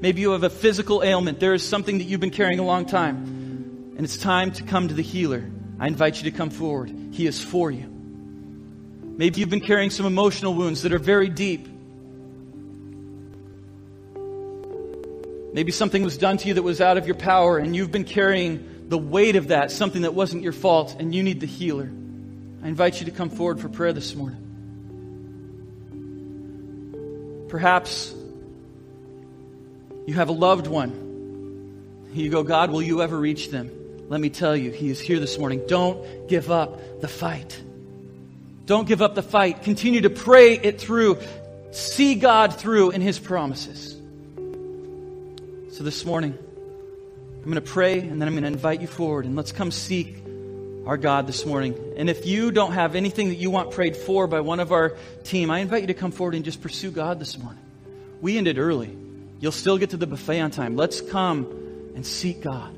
maybe 0.00 0.22
you 0.22 0.30
have 0.30 0.44
a 0.44 0.50
physical 0.50 1.02
ailment, 1.02 1.40
there 1.40 1.52
is 1.52 1.62
something 1.62 1.98
that 1.98 2.04
you've 2.04 2.20
been 2.20 2.30
carrying 2.30 2.58
a 2.58 2.64
long 2.64 2.86
time 2.86 3.40
and 3.96 4.06
it's 4.06 4.16
time 4.16 4.50
to 4.52 4.62
come 4.62 4.88
to 4.88 4.94
the 4.94 5.02
healer, 5.02 5.44
I 5.78 5.86
invite 5.86 6.22
you 6.22 6.30
to 6.30 6.36
come 6.36 6.48
forward. 6.48 6.90
He 7.12 7.26
is 7.26 7.42
for 7.42 7.70
you. 7.70 7.99
Maybe 9.16 9.40
you've 9.40 9.50
been 9.50 9.60
carrying 9.60 9.90
some 9.90 10.06
emotional 10.06 10.54
wounds 10.54 10.82
that 10.82 10.92
are 10.92 10.98
very 10.98 11.28
deep. 11.28 11.68
Maybe 15.52 15.72
something 15.72 16.02
was 16.02 16.16
done 16.16 16.38
to 16.38 16.48
you 16.48 16.54
that 16.54 16.62
was 16.62 16.80
out 16.80 16.96
of 16.96 17.06
your 17.06 17.16
power, 17.16 17.58
and 17.58 17.74
you've 17.74 17.90
been 17.90 18.04
carrying 18.04 18.86
the 18.88 18.98
weight 18.98 19.36
of 19.36 19.48
that, 19.48 19.70
something 19.70 20.02
that 20.02 20.14
wasn't 20.14 20.42
your 20.42 20.52
fault, 20.52 20.96
and 20.98 21.14
you 21.14 21.22
need 21.22 21.40
the 21.40 21.46
healer. 21.46 21.90
I 22.62 22.68
invite 22.68 23.00
you 23.00 23.06
to 23.06 23.12
come 23.12 23.30
forward 23.30 23.60
for 23.60 23.68
prayer 23.68 23.92
this 23.92 24.14
morning. 24.14 24.46
Perhaps 27.48 28.14
you 30.06 30.14
have 30.14 30.28
a 30.28 30.32
loved 30.32 30.66
one. 30.66 32.08
You 32.12 32.30
go, 32.30 32.42
God, 32.42 32.70
will 32.70 32.82
you 32.82 33.02
ever 33.02 33.18
reach 33.18 33.50
them? 33.50 33.70
let 34.10 34.20
me 34.20 34.28
tell 34.28 34.56
you, 34.56 34.72
He 34.72 34.90
is 34.90 35.00
here 35.00 35.20
this 35.20 35.38
morning. 35.38 35.62
Don't 35.68 36.28
give 36.28 36.50
up 36.50 37.00
the 37.00 37.06
fight. 37.06 37.62
Don't 38.66 38.86
give 38.86 39.02
up 39.02 39.14
the 39.14 39.22
fight. 39.22 39.62
Continue 39.62 40.02
to 40.02 40.10
pray 40.10 40.54
it 40.54 40.80
through. 40.80 41.18
See 41.72 42.14
God 42.14 42.54
through 42.54 42.90
in 42.90 43.00
His 43.00 43.18
promises. 43.18 43.96
So 45.72 45.84
this 45.84 46.04
morning, 46.04 46.36
I'm 47.38 47.44
going 47.44 47.54
to 47.54 47.60
pray 47.62 48.00
and 48.00 48.20
then 48.20 48.28
I'm 48.28 48.34
going 48.34 48.42
to 48.42 48.48
invite 48.48 48.80
you 48.80 48.86
forward 48.86 49.24
and 49.24 49.34
let's 49.34 49.52
come 49.52 49.70
seek 49.70 50.22
our 50.86 50.96
God 50.96 51.26
this 51.26 51.46
morning. 51.46 51.74
And 51.96 52.10
if 52.10 52.26
you 52.26 52.50
don't 52.50 52.72
have 52.72 52.94
anything 52.94 53.28
that 53.28 53.36
you 53.36 53.50
want 53.50 53.70
prayed 53.70 53.96
for 53.96 54.26
by 54.26 54.40
one 54.40 54.60
of 54.60 54.72
our 54.72 54.96
team, 55.24 55.50
I 55.50 55.60
invite 55.60 55.82
you 55.82 55.86
to 55.88 55.94
come 55.94 56.10
forward 56.10 56.34
and 56.34 56.44
just 56.44 56.60
pursue 56.60 56.90
God 56.90 57.18
this 57.18 57.38
morning. 57.38 57.62
We 58.20 58.36
ended 58.36 58.58
early. 58.58 58.94
You'll 59.40 59.52
still 59.52 59.78
get 59.78 59.90
to 59.90 59.96
the 59.96 60.06
buffet 60.06 60.40
on 60.40 60.50
time. 60.50 60.76
Let's 60.76 61.00
come 61.00 61.46
and 61.94 62.06
seek 62.06 62.42
God. 62.42 62.76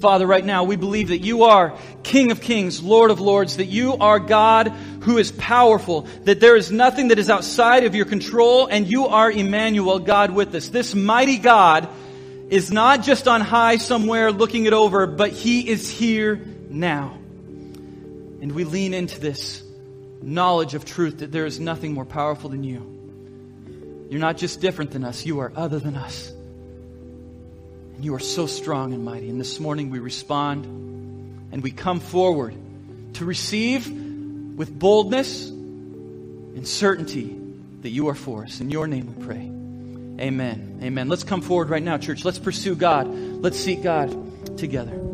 Father, 0.00 0.26
right 0.26 0.44
now, 0.44 0.62
we 0.62 0.76
believe 0.76 1.08
that 1.08 1.18
you 1.18 1.44
are 1.44 1.76
King 2.04 2.30
of 2.30 2.40
Kings, 2.40 2.80
Lord 2.80 3.10
of 3.10 3.20
Lords, 3.20 3.56
that 3.56 3.66
you 3.66 3.94
are 3.94 4.20
God 4.20 4.68
who 5.02 5.18
is 5.18 5.32
powerful, 5.32 6.02
that 6.24 6.38
there 6.38 6.54
is 6.54 6.70
nothing 6.70 7.08
that 7.08 7.18
is 7.18 7.28
outside 7.28 7.84
of 7.84 7.96
your 7.96 8.04
control, 8.04 8.66
and 8.66 8.86
you 8.86 9.06
are 9.08 9.30
Emmanuel, 9.30 9.98
God 9.98 10.30
with 10.30 10.54
us. 10.54 10.68
This 10.68 10.94
mighty 10.94 11.38
God 11.38 11.88
is 12.48 12.70
not 12.70 13.02
just 13.02 13.26
on 13.26 13.40
high 13.40 13.76
somewhere 13.76 14.30
looking 14.30 14.66
it 14.66 14.72
over, 14.72 15.06
but 15.06 15.30
he 15.30 15.68
is 15.68 15.90
here 15.90 16.40
now. 16.70 17.18
And 18.40 18.52
we 18.52 18.62
lean 18.62 18.94
into 18.94 19.18
this 19.18 19.64
knowledge 20.22 20.74
of 20.74 20.84
truth 20.84 21.18
that 21.18 21.32
there 21.32 21.44
is 21.44 21.58
nothing 21.58 21.92
more 21.92 22.04
powerful 22.04 22.50
than 22.50 22.62
you. 22.62 24.06
You're 24.10 24.20
not 24.20 24.36
just 24.36 24.60
different 24.60 24.92
than 24.92 25.04
us, 25.04 25.26
you 25.26 25.40
are 25.40 25.52
other 25.56 25.80
than 25.80 25.96
us. 25.96 26.32
You 28.00 28.14
are 28.14 28.20
so 28.20 28.46
strong 28.46 28.92
and 28.92 29.04
mighty. 29.04 29.28
And 29.28 29.40
this 29.40 29.58
morning 29.58 29.90
we 29.90 29.98
respond 29.98 30.64
and 31.52 31.62
we 31.62 31.70
come 31.70 32.00
forward 32.00 32.54
to 33.14 33.24
receive 33.24 33.88
with 33.88 34.76
boldness 34.76 35.48
and 35.48 36.66
certainty 36.66 37.36
that 37.82 37.90
you 37.90 38.08
are 38.08 38.14
for 38.14 38.44
us. 38.44 38.60
In 38.60 38.70
your 38.70 38.86
name 38.86 39.14
we 39.14 39.24
pray. 39.24 40.24
Amen. 40.24 40.80
Amen. 40.82 41.08
Let's 41.08 41.24
come 41.24 41.40
forward 41.40 41.70
right 41.70 41.82
now, 41.82 41.98
church. 41.98 42.24
Let's 42.24 42.38
pursue 42.38 42.74
God. 42.74 43.08
Let's 43.08 43.58
seek 43.58 43.82
God 43.82 44.58
together. 44.58 45.07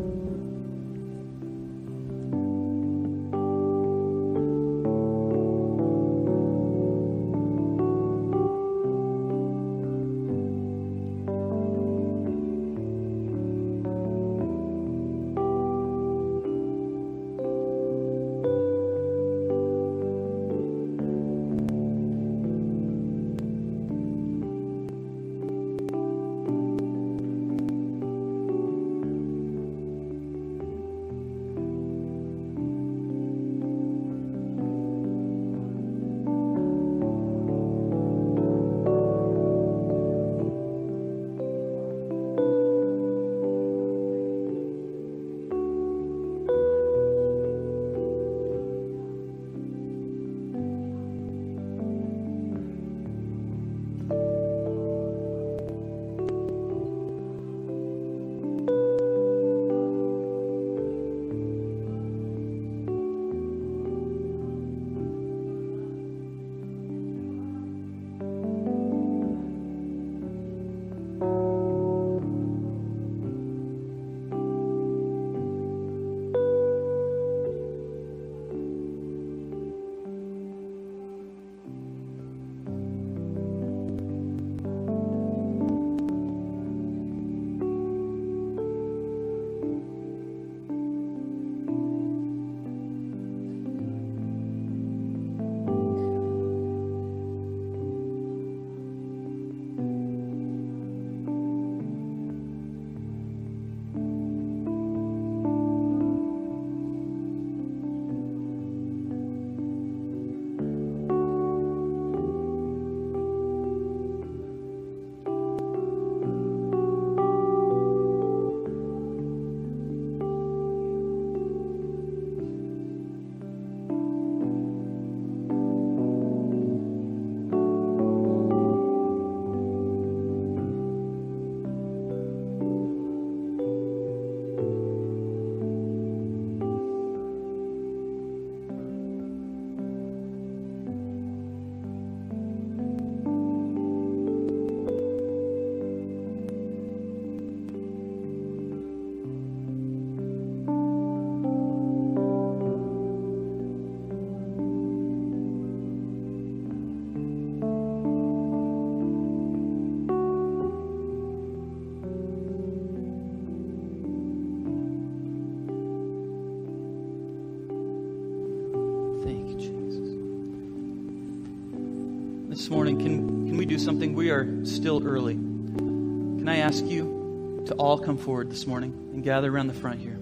Something? 173.85 174.15
We 174.15 174.31
are 174.31 174.65
still 174.65 175.05
early. 175.05 175.35
Can 175.35 176.49
I 176.49 176.57
ask 176.57 176.83
you 176.83 177.63
to 177.67 177.75
all 177.75 177.99
come 177.99 178.17
forward 178.17 178.49
this 178.49 178.65
morning 178.65 178.91
and 179.13 179.23
gather 179.23 179.53
around 179.53 179.67
the 179.67 179.75
front 179.75 179.99
here? 179.99 180.17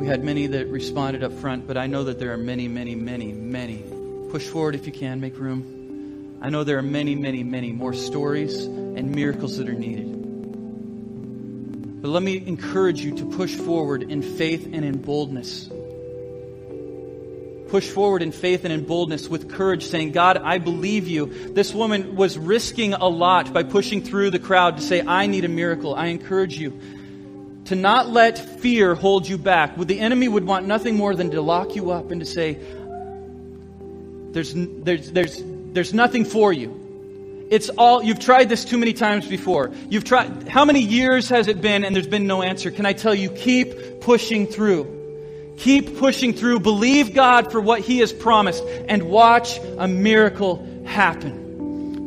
We 0.00 0.08
had 0.08 0.24
many 0.24 0.48
that 0.48 0.66
responded 0.66 1.22
up 1.22 1.32
front, 1.34 1.68
but 1.68 1.76
I 1.76 1.86
know 1.86 2.02
that 2.04 2.18
there 2.18 2.32
are 2.32 2.38
many, 2.38 2.66
many, 2.66 2.96
many, 2.96 3.32
many. 3.32 3.84
Push 4.30 4.48
forward 4.48 4.74
if 4.74 4.84
you 4.84 4.92
can, 4.92 5.20
make 5.20 5.38
room. 5.38 6.38
I 6.42 6.50
know 6.50 6.64
there 6.64 6.78
are 6.78 6.82
many, 6.82 7.14
many, 7.14 7.44
many 7.44 7.70
more 7.70 7.94
stories 7.94 8.64
and 8.64 9.14
miracles 9.14 9.58
that 9.58 9.68
are 9.68 9.74
needed. 9.74 10.19
But 12.00 12.08
let 12.08 12.22
me 12.22 12.38
encourage 12.46 13.04
you 13.04 13.16
to 13.16 13.26
push 13.26 13.54
forward 13.54 14.02
in 14.02 14.22
faith 14.22 14.64
and 14.72 14.84
in 14.84 15.02
boldness. 15.02 15.68
Push 17.68 17.88
forward 17.90 18.22
in 18.22 18.32
faith 18.32 18.64
and 18.64 18.72
in 18.72 18.86
boldness 18.86 19.28
with 19.28 19.50
courage, 19.50 19.84
saying, 19.84 20.12
God, 20.12 20.38
I 20.38 20.58
believe 20.58 21.06
you. 21.06 21.26
This 21.52 21.74
woman 21.74 22.16
was 22.16 22.38
risking 22.38 22.94
a 22.94 23.06
lot 23.06 23.52
by 23.52 23.62
pushing 23.64 24.02
through 24.02 24.30
the 24.30 24.38
crowd 24.38 24.78
to 24.78 24.82
say, 24.82 25.02
I 25.02 25.26
need 25.26 25.44
a 25.44 25.48
miracle. 25.48 25.94
I 25.94 26.06
encourage 26.06 26.58
you 26.58 26.80
to 27.66 27.76
not 27.76 28.08
let 28.08 28.38
fear 28.38 28.94
hold 28.94 29.28
you 29.28 29.36
back. 29.36 29.76
The 29.76 30.00
enemy 30.00 30.26
would 30.26 30.44
want 30.44 30.66
nothing 30.66 30.96
more 30.96 31.14
than 31.14 31.30
to 31.32 31.42
lock 31.42 31.76
you 31.76 31.90
up 31.90 32.10
and 32.10 32.20
to 32.20 32.26
say, 32.26 32.58
there's, 34.32 34.54
there's, 34.54 35.12
there's, 35.12 35.42
there's 35.44 35.94
nothing 35.94 36.24
for 36.24 36.52
you. 36.52 36.79
It's 37.50 37.68
all, 37.68 38.00
you've 38.00 38.20
tried 38.20 38.48
this 38.48 38.64
too 38.64 38.78
many 38.78 38.92
times 38.92 39.26
before. 39.26 39.72
You've 39.88 40.04
tried, 40.04 40.48
how 40.48 40.64
many 40.64 40.80
years 40.80 41.28
has 41.30 41.48
it 41.48 41.60
been 41.60 41.84
and 41.84 41.94
there's 41.94 42.06
been 42.06 42.28
no 42.28 42.42
answer? 42.42 42.70
Can 42.70 42.86
I 42.86 42.92
tell 42.92 43.14
you, 43.14 43.28
keep 43.28 44.00
pushing 44.00 44.46
through. 44.46 45.54
Keep 45.56 45.98
pushing 45.98 46.32
through. 46.32 46.60
Believe 46.60 47.12
God 47.12 47.50
for 47.50 47.60
what 47.60 47.80
He 47.80 47.98
has 47.98 48.12
promised 48.12 48.64
and 48.64 49.02
watch 49.02 49.58
a 49.78 49.88
miracle 49.88 50.64
happen. 50.86 51.39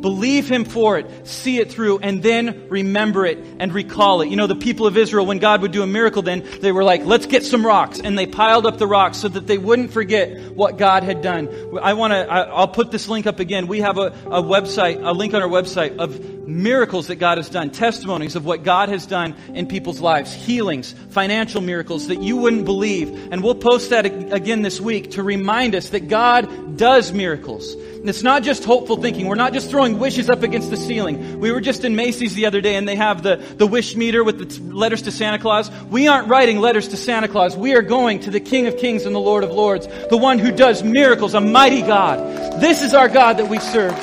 Believe 0.03 0.49
Him 0.49 0.65
for 0.65 0.97
it, 0.99 1.25
see 1.25 1.59
it 1.59 1.71
through, 1.71 1.99
and 1.99 2.21
then 2.21 2.67
remember 2.67 3.25
it 3.25 3.39
and 3.57 3.73
recall 3.73 4.19
it. 4.19 4.27
You 4.27 4.35
know, 4.35 4.47
the 4.47 4.55
people 4.55 4.85
of 4.85 4.97
Israel, 4.97 5.25
when 5.25 5.39
God 5.39 5.61
would 5.61 5.71
do 5.71 5.81
a 5.81 5.87
miracle, 5.87 6.21
then 6.21 6.43
they 6.59 6.73
were 6.73 6.83
like, 6.83 7.05
let's 7.05 7.25
get 7.25 7.45
some 7.45 7.65
rocks. 7.65 8.01
And 8.01 8.19
they 8.19 8.27
piled 8.27 8.65
up 8.65 8.77
the 8.77 8.85
rocks 8.85 9.19
so 9.19 9.29
that 9.29 9.47
they 9.47 9.57
wouldn't 9.57 9.93
forget 9.93 10.53
what 10.55 10.77
God 10.77 11.03
had 11.03 11.21
done. 11.21 11.47
I 11.81 11.93
want 11.93 12.11
to, 12.11 12.29
I'll 12.29 12.67
put 12.67 12.91
this 12.91 13.07
link 13.07 13.27
up 13.27 13.39
again. 13.39 13.67
We 13.67 13.79
have 13.79 13.97
a, 13.97 14.07
a 14.25 14.43
website, 14.43 15.01
a 15.01 15.13
link 15.13 15.33
on 15.33 15.41
our 15.41 15.47
website 15.47 15.97
of 15.97 16.19
miracles 16.45 17.07
that 17.07 17.15
God 17.15 17.37
has 17.37 17.47
done, 17.47 17.69
testimonies 17.71 18.35
of 18.35 18.45
what 18.45 18.63
God 18.63 18.89
has 18.89 19.05
done 19.05 19.35
in 19.53 19.67
people's 19.67 20.01
lives, 20.01 20.33
healings, 20.33 20.93
financial 21.11 21.61
miracles 21.61 22.07
that 22.07 22.21
you 22.21 22.35
wouldn't 22.35 22.65
believe. 22.65 23.31
And 23.31 23.41
we'll 23.41 23.55
post 23.55 23.91
that 23.91 24.05
again 24.05 24.63
this 24.63 24.81
week 24.81 25.11
to 25.11 25.23
remind 25.23 25.75
us 25.75 25.91
that 25.91 26.09
God 26.09 26.75
does 26.75 27.13
miracles. 27.13 27.73
It's 28.05 28.21
not 28.21 28.43
just 28.43 28.65
hopeful 28.65 28.97
thinking. 28.97 29.27
We're 29.27 29.35
not 29.35 29.53
just 29.53 29.69
throwing 29.69 29.97
wishes 29.97 30.29
up 30.29 30.43
against 30.43 30.69
the 30.69 30.75
ceiling. 30.75 31.39
We 31.39 31.53
were 31.53 31.61
just 31.61 31.85
in 31.85 31.95
Macy's 31.95 32.35
the 32.35 32.45
other 32.45 32.59
day 32.59 32.75
and 32.75 32.85
they 32.85 32.97
have 32.97 33.23
the, 33.23 33.37
the 33.37 33.65
wish 33.65 33.95
meter 33.95 34.25
with 34.25 34.39
the 34.39 34.73
letters 34.75 35.03
to 35.03 35.11
Santa 35.11 35.39
Claus. 35.39 35.71
We 35.89 36.09
aren't 36.09 36.27
writing 36.27 36.59
letters 36.59 36.89
to 36.89 36.97
Santa 36.97 37.29
Claus. 37.29 37.55
We 37.55 37.75
are 37.75 37.81
going 37.81 38.19
to 38.21 38.31
the 38.31 38.41
King 38.41 38.67
of 38.67 38.77
Kings 38.77 39.05
and 39.05 39.15
the 39.15 39.19
Lord 39.19 39.45
of 39.45 39.51
Lords, 39.51 39.87
the 40.09 40.17
one 40.17 40.37
who 40.37 40.51
does 40.51 40.83
miracles, 40.83 41.33
a 41.33 41.39
mighty 41.39 41.81
God. 41.81 42.59
This 42.59 42.83
is 42.83 42.93
our 42.93 43.07
God 43.07 43.37
that 43.37 43.47
we 43.47 43.59
serve. 43.59 43.95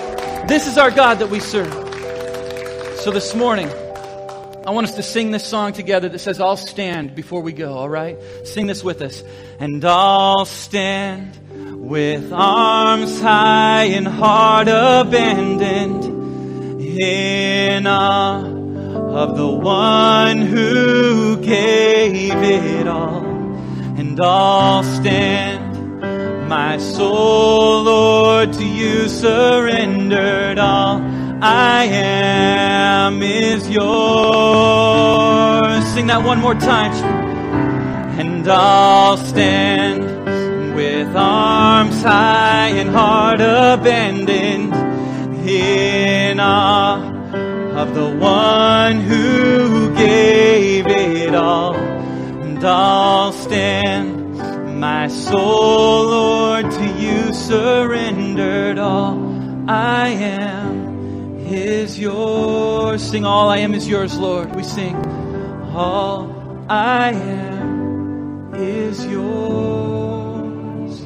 This 0.49 0.66
is 0.66 0.79
our 0.79 0.91
God 0.91 1.18
that 1.18 1.29
we 1.29 1.41
serve. 1.41 1.72
So 3.01 3.11
this 3.11 3.35
morning, 3.35 3.68
I 4.66 4.72
want 4.72 4.87
us 4.87 4.95
to 4.95 5.03
sing 5.03 5.31
this 5.31 5.45
song 5.45 5.72
together 5.72 6.09
that 6.09 6.18
says, 6.18 6.41
I'll 6.41 6.57
stand 6.57 7.14
before 7.14 7.41
we 7.41 7.53
go, 7.53 7.75
alright? 7.75 8.18
Sing 8.45 8.66
this 8.66 8.83
with 8.83 9.03
us. 9.03 9.22
And 9.59 9.85
I'll 9.85 10.45
stand 10.45 11.39
with 11.81 12.31
arms 12.33 13.20
high 13.22 13.85
and 13.85 14.07
heart 14.07 14.68
abandoned 14.68 16.05
in 17.01 17.87
awe 17.87 18.45
of 18.45 19.37
the 19.37 19.49
one 19.49 20.43
who 20.43 21.39
gave 21.39 22.35
it 22.35 22.87
all. 22.87 23.24
And 23.97 24.20
I'll 24.20 24.83
stand, 24.85 26.49
my 26.49 26.76
soul, 26.76 27.83
Lord, 27.85 28.53
to 28.53 28.64
you 28.64 29.09
surrendered 29.09 30.59
all. 30.59 31.01
I 31.43 31.85
am 31.85 33.22
is 33.22 33.70
yours. 33.70 33.81
Sing 35.95 36.09
that 36.09 36.22
one 36.22 36.41
more 36.41 36.55
time. 36.55 36.93
And 38.20 38.47
I'll 38.47 39.16
stand 39.16 40.20
arms 41.21 42.03
high 42.03 42.68
and 42.68 42.91
heart 42.91 43.41
abandoned 43.41 44.75
in 45.49 46.41
awe 46.41 46.99
of 47.83 47.95
the 47.95 48.11
one 48.16 49.01
who 49.01 49.95
gave 49.97 50.87
it 50.87 51.35
all. 51.35 51.75
And 51.75 52.64
I'll 52.64 53.33
stand, 53.33 54.81
my 54.81 55.09
soul, 55.09 56.05
Lord, 56.07 56.71
to 56.71 56.87
you 56.99 57.35
surrendered 57.35 58.79
all. 58.79 59.18
I 59.68 60.09
am 60.09 60.91
is 61.53 61.99
yours. 61.99 63.03
Sing, 63.03 63.25
all 63.25 63.49
I 63.49 63.59
am 63.59 63.75
is 63.75 63.89
yours, 63.89 64.16
Lord. 64.16 64.55
We 64.55 64.62
sing, 64.62 64.97
all 65.75 66.64
I 66.68 67.12
am 67.12 68.55
is 68.55 69.05
yours. 69.07 70.20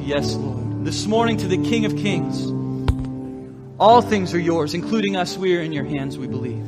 Yes, 0.05 0.35
Lord. 0.35 0.85
This 0.85 1.07
morning 1.07 1.37
to 1.37 1.47
the 1.47 1.57
King 1.57 1.85
of 1.85 1.97
Kings. 1.97 2.45
All 3.79 4.03
things 4.03 4.35
are 4.35 4.39
yours, 4.39 4.75
including 4.75 5.15
us. 5.15 5.35
We 5.35 5.57
are 5.57 5.61
in 5.61 5.71
your 5.71 5.83
hands, 5.83 6.15
we 6.15 6.27
believe. 6.27 6.63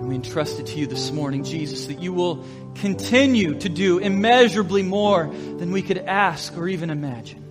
And 0.00 0.08
we 0.08 0.16
entrust 0.16 0.58
it 0.58 0.66
to 0.66 0.76
you 0.76 0.88
this 0.88 1.12
morning, 1.12 1.44
Jesus, 1.44 1.86
that 1.86 2.00
you 2.00 2.12
will 2.12 2.44
continue 2.74 3.56
to 3.60 3.68
do 3.68 3.98
immeasurably 3.98 4.82
more 4.82 5.26
than 5.28 5.70
we 5.70 5.80
could 5.80 5.98
ask 5.98 6.56
or 6.56 6.66
even 6.66 6.90
imagine. 6.90 7.44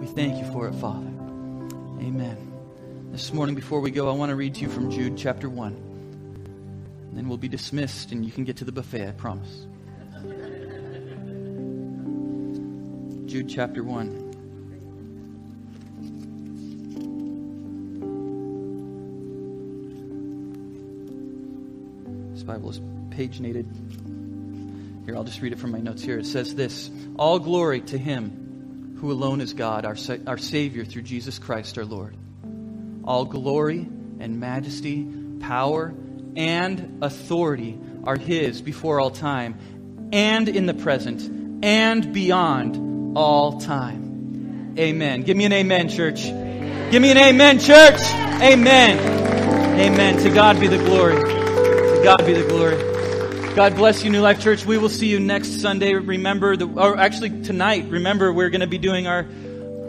We 0.00 0.06
thank 0.06 0.42
you 0.42 0.50
for 0.50 0.66
it, 0.68 0.74
Father. 0.76 1.12
Amen. 2.00 2.38
This 3.10 3.30
morning, 3.30 3.54
before 3.54 3.80
we 3.80 3.90
go, 3.90 4.08
I 4.08 4.14
want 4.14 4.30
to 4.30 4.36
read 4.36 4.54
to 4.54 4.62
you 4.62 4.70
from 4.70 4.90
Jude 4.90 5.18
chapter 5.18 5.50
1. 5.50 5.72
And 7.10 7.18
then 7.18 7.28
we'll 7.28 7.36
be 7.36 7.48
dismissed 7.48 8.10
and 8.10 8.24
you 8.24 8.32
can 8.32 8.44
get 8.44 8.56
to 8.56 8.64
the 8.64 8.72
buffet, 8.72 9.06
I 9.06 9.12
promise. 9.12 9.66
Jude 13.32 13.48
chapter 13.48 13.82
1. 13.82 14.30
This 22.34 22.42
Bible 22.42 22.68
is 22.68 22.78
paginated. 23.08 23.64
Here, 25.06 25.16
I'll 25.16 25.24
just 25.24 25.40
read 25.40 25.54
it 25.54 25.58
from 25.58 25.70
my 25.70 25.80
notes 25.80 26.02
here. 26.02 26.18
It 26.18 26.26
says 26.26 26.54
this 26.54 26.90
All 27.16 27.38
glory 27.38 27.80
to 27.80 27.96
Him 27.96 28.98
who 29.00 29.10
alone 29.10 29.40
is 29.40 29.54
God, 29.54 29.86
our, 29.86 29.96
our 30.26 30.36
Savior 30.36 30.84
through 30.84 31.00
Jesus 31.00 31.38
Christ 31.38 31.78
our 31.78 31.86
Lord. 31.86 32.14
All 33.02 33.24
glory 33.24 33.88
and 34.20 34.40
majesty, 34.40 35.08
power 35.40 35.94
and 36.36 36.98
authority 37.02 37.80
are 38.04 38.16
His 38.16 38.60
before 38.60 39.00
all 39.00 39.10
time 39.10 40.10
and 40.12 40.50
in 40.50 40.66
the 40.66 40.74
present 40.74 41.64
and 41.64 42.12
beyond 42.12 42.91
all 43.14 43.60
time. 43.60 44.74
Amen. 44.78 45.22
Give 45.22 45.36
me 45.36 45.44
an 45.44 45.52
amen, 45.52 45.88
church. 45.88 46.22
Give 46.22 47.00
me 47.02 47.10
an 47.10 47.18
amen, 47.18 47.58
church. 47.58 48.00
Amen. 48.42 48.98
Amen. 49.78 50.16
To 50.18 50.30
God 50.30 50.58
be 50.60 50.66
the 50.66 50.78
glory. 50.78 51.16
To 51.16 52.00
God 52.02 52.24
be 52.24 52.32
the 52.32 52.46
glory. 52.48 52.92
God 53.54 53.76
bless 53.76 54.02
you, 54.02 54.10
New 54.10 54.20
Life 54.22 54.40
Church. 54.40 54.64
We 54.64 54.78
will 54.78 54.88
see 54.88 55.08
you 55.08 55.20
next 55.20 55.60
Sunday. 55.60 55.92
Remember, 55.92 56.56
the, 56.56 56.66
or 56.66 56.96
actually 56.98 57.42
tonight, 57.42 57.86
remember, 57.90 58.32
we're 58.32 58.48
going 58.48 58.62
to 58.62 58.66
be 58.66 58.78
doing 58.78 59.06
our, 59.06 59.26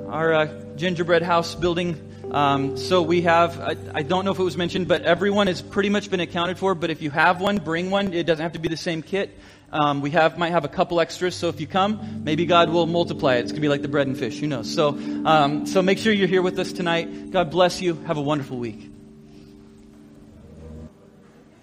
our 0.10 0.34
uh, 0.34 0.64
gingerbread 0.76 1.22
house 1.22 1.56
building. 1.56 2.13
Um, 2.34 2.78
so 2.78 3.04
we 3.04 3.22
have, 3.22 3.60
I, 3.60 3.76
I, 3.94 4.02
don't 4.02 4.26
know 4.26 4.32
if 4.32 4.40
it 4.40 4.44
was 4.44 4.58
mentioned, 4.58 4.88
but 4.88 5.04
everyone 5.04 5.46
has 5.46 5.62
pretty 5.62 5.90
much 5.90 6.10
been 6.10 6.20
accounted 6.20 6.58
for. 6.58 6.74
But 6.74 6.90
if 6.90 7.02
you 7.02 7.12
have 7.12 7.40
one, 7.40 7.60
bring 7.60 7.92
one. 7.92 8.12
It 8.12 8.26
doesn't 8.26 8.42
have 8.42 8.54
to 8.54 8.60
be 8.60 8.70
the 8.70 8.78
same 8.78 9.04
kit. 9.04 9.38
Um, 9.72 10.02
we 10.02 10.12
have 10.12 10.38
might 10.38 10.52
have 10.52 10.66
a 10.66 10.68
couple 10.68 11.00
extras, 11.00 11.36
so 11.36 11.50
if 11.50 11.60
you 11.60 11.68
come, 11.68 12.24
maybe 12.24 12.46
God 12.46 12.70
will 12.70 12.86
multiply 12.86 13.36
it. 13.36 13.42
It's 13.42 13.52
gonna 13.52 13.62
be 13.62 13.70
like 13.70 13.82
the 13.82 13.88
bread 13.88 14.08
and 14.08 14.18
fish. 14.18 14.40
Who 14.40 14.48
knows? 14.48 14.72
So, 14.74 14.90
um, 15.26 15.66
so 15.66 15.82
make 15.82 15.98
sure 15.98 16.14
you're 16.14 16.28
here 16.28 16.44
with 16.44 16.60
us 16.60 16.72
tonight. 16.72 17.32
God 17.32 17.50
bless 17.50 17.82
you. 17.82 17.96
Have 18.06 18.18
a 18.18 18.22
wonderful 18.22 18.58
week. 18.58 18.93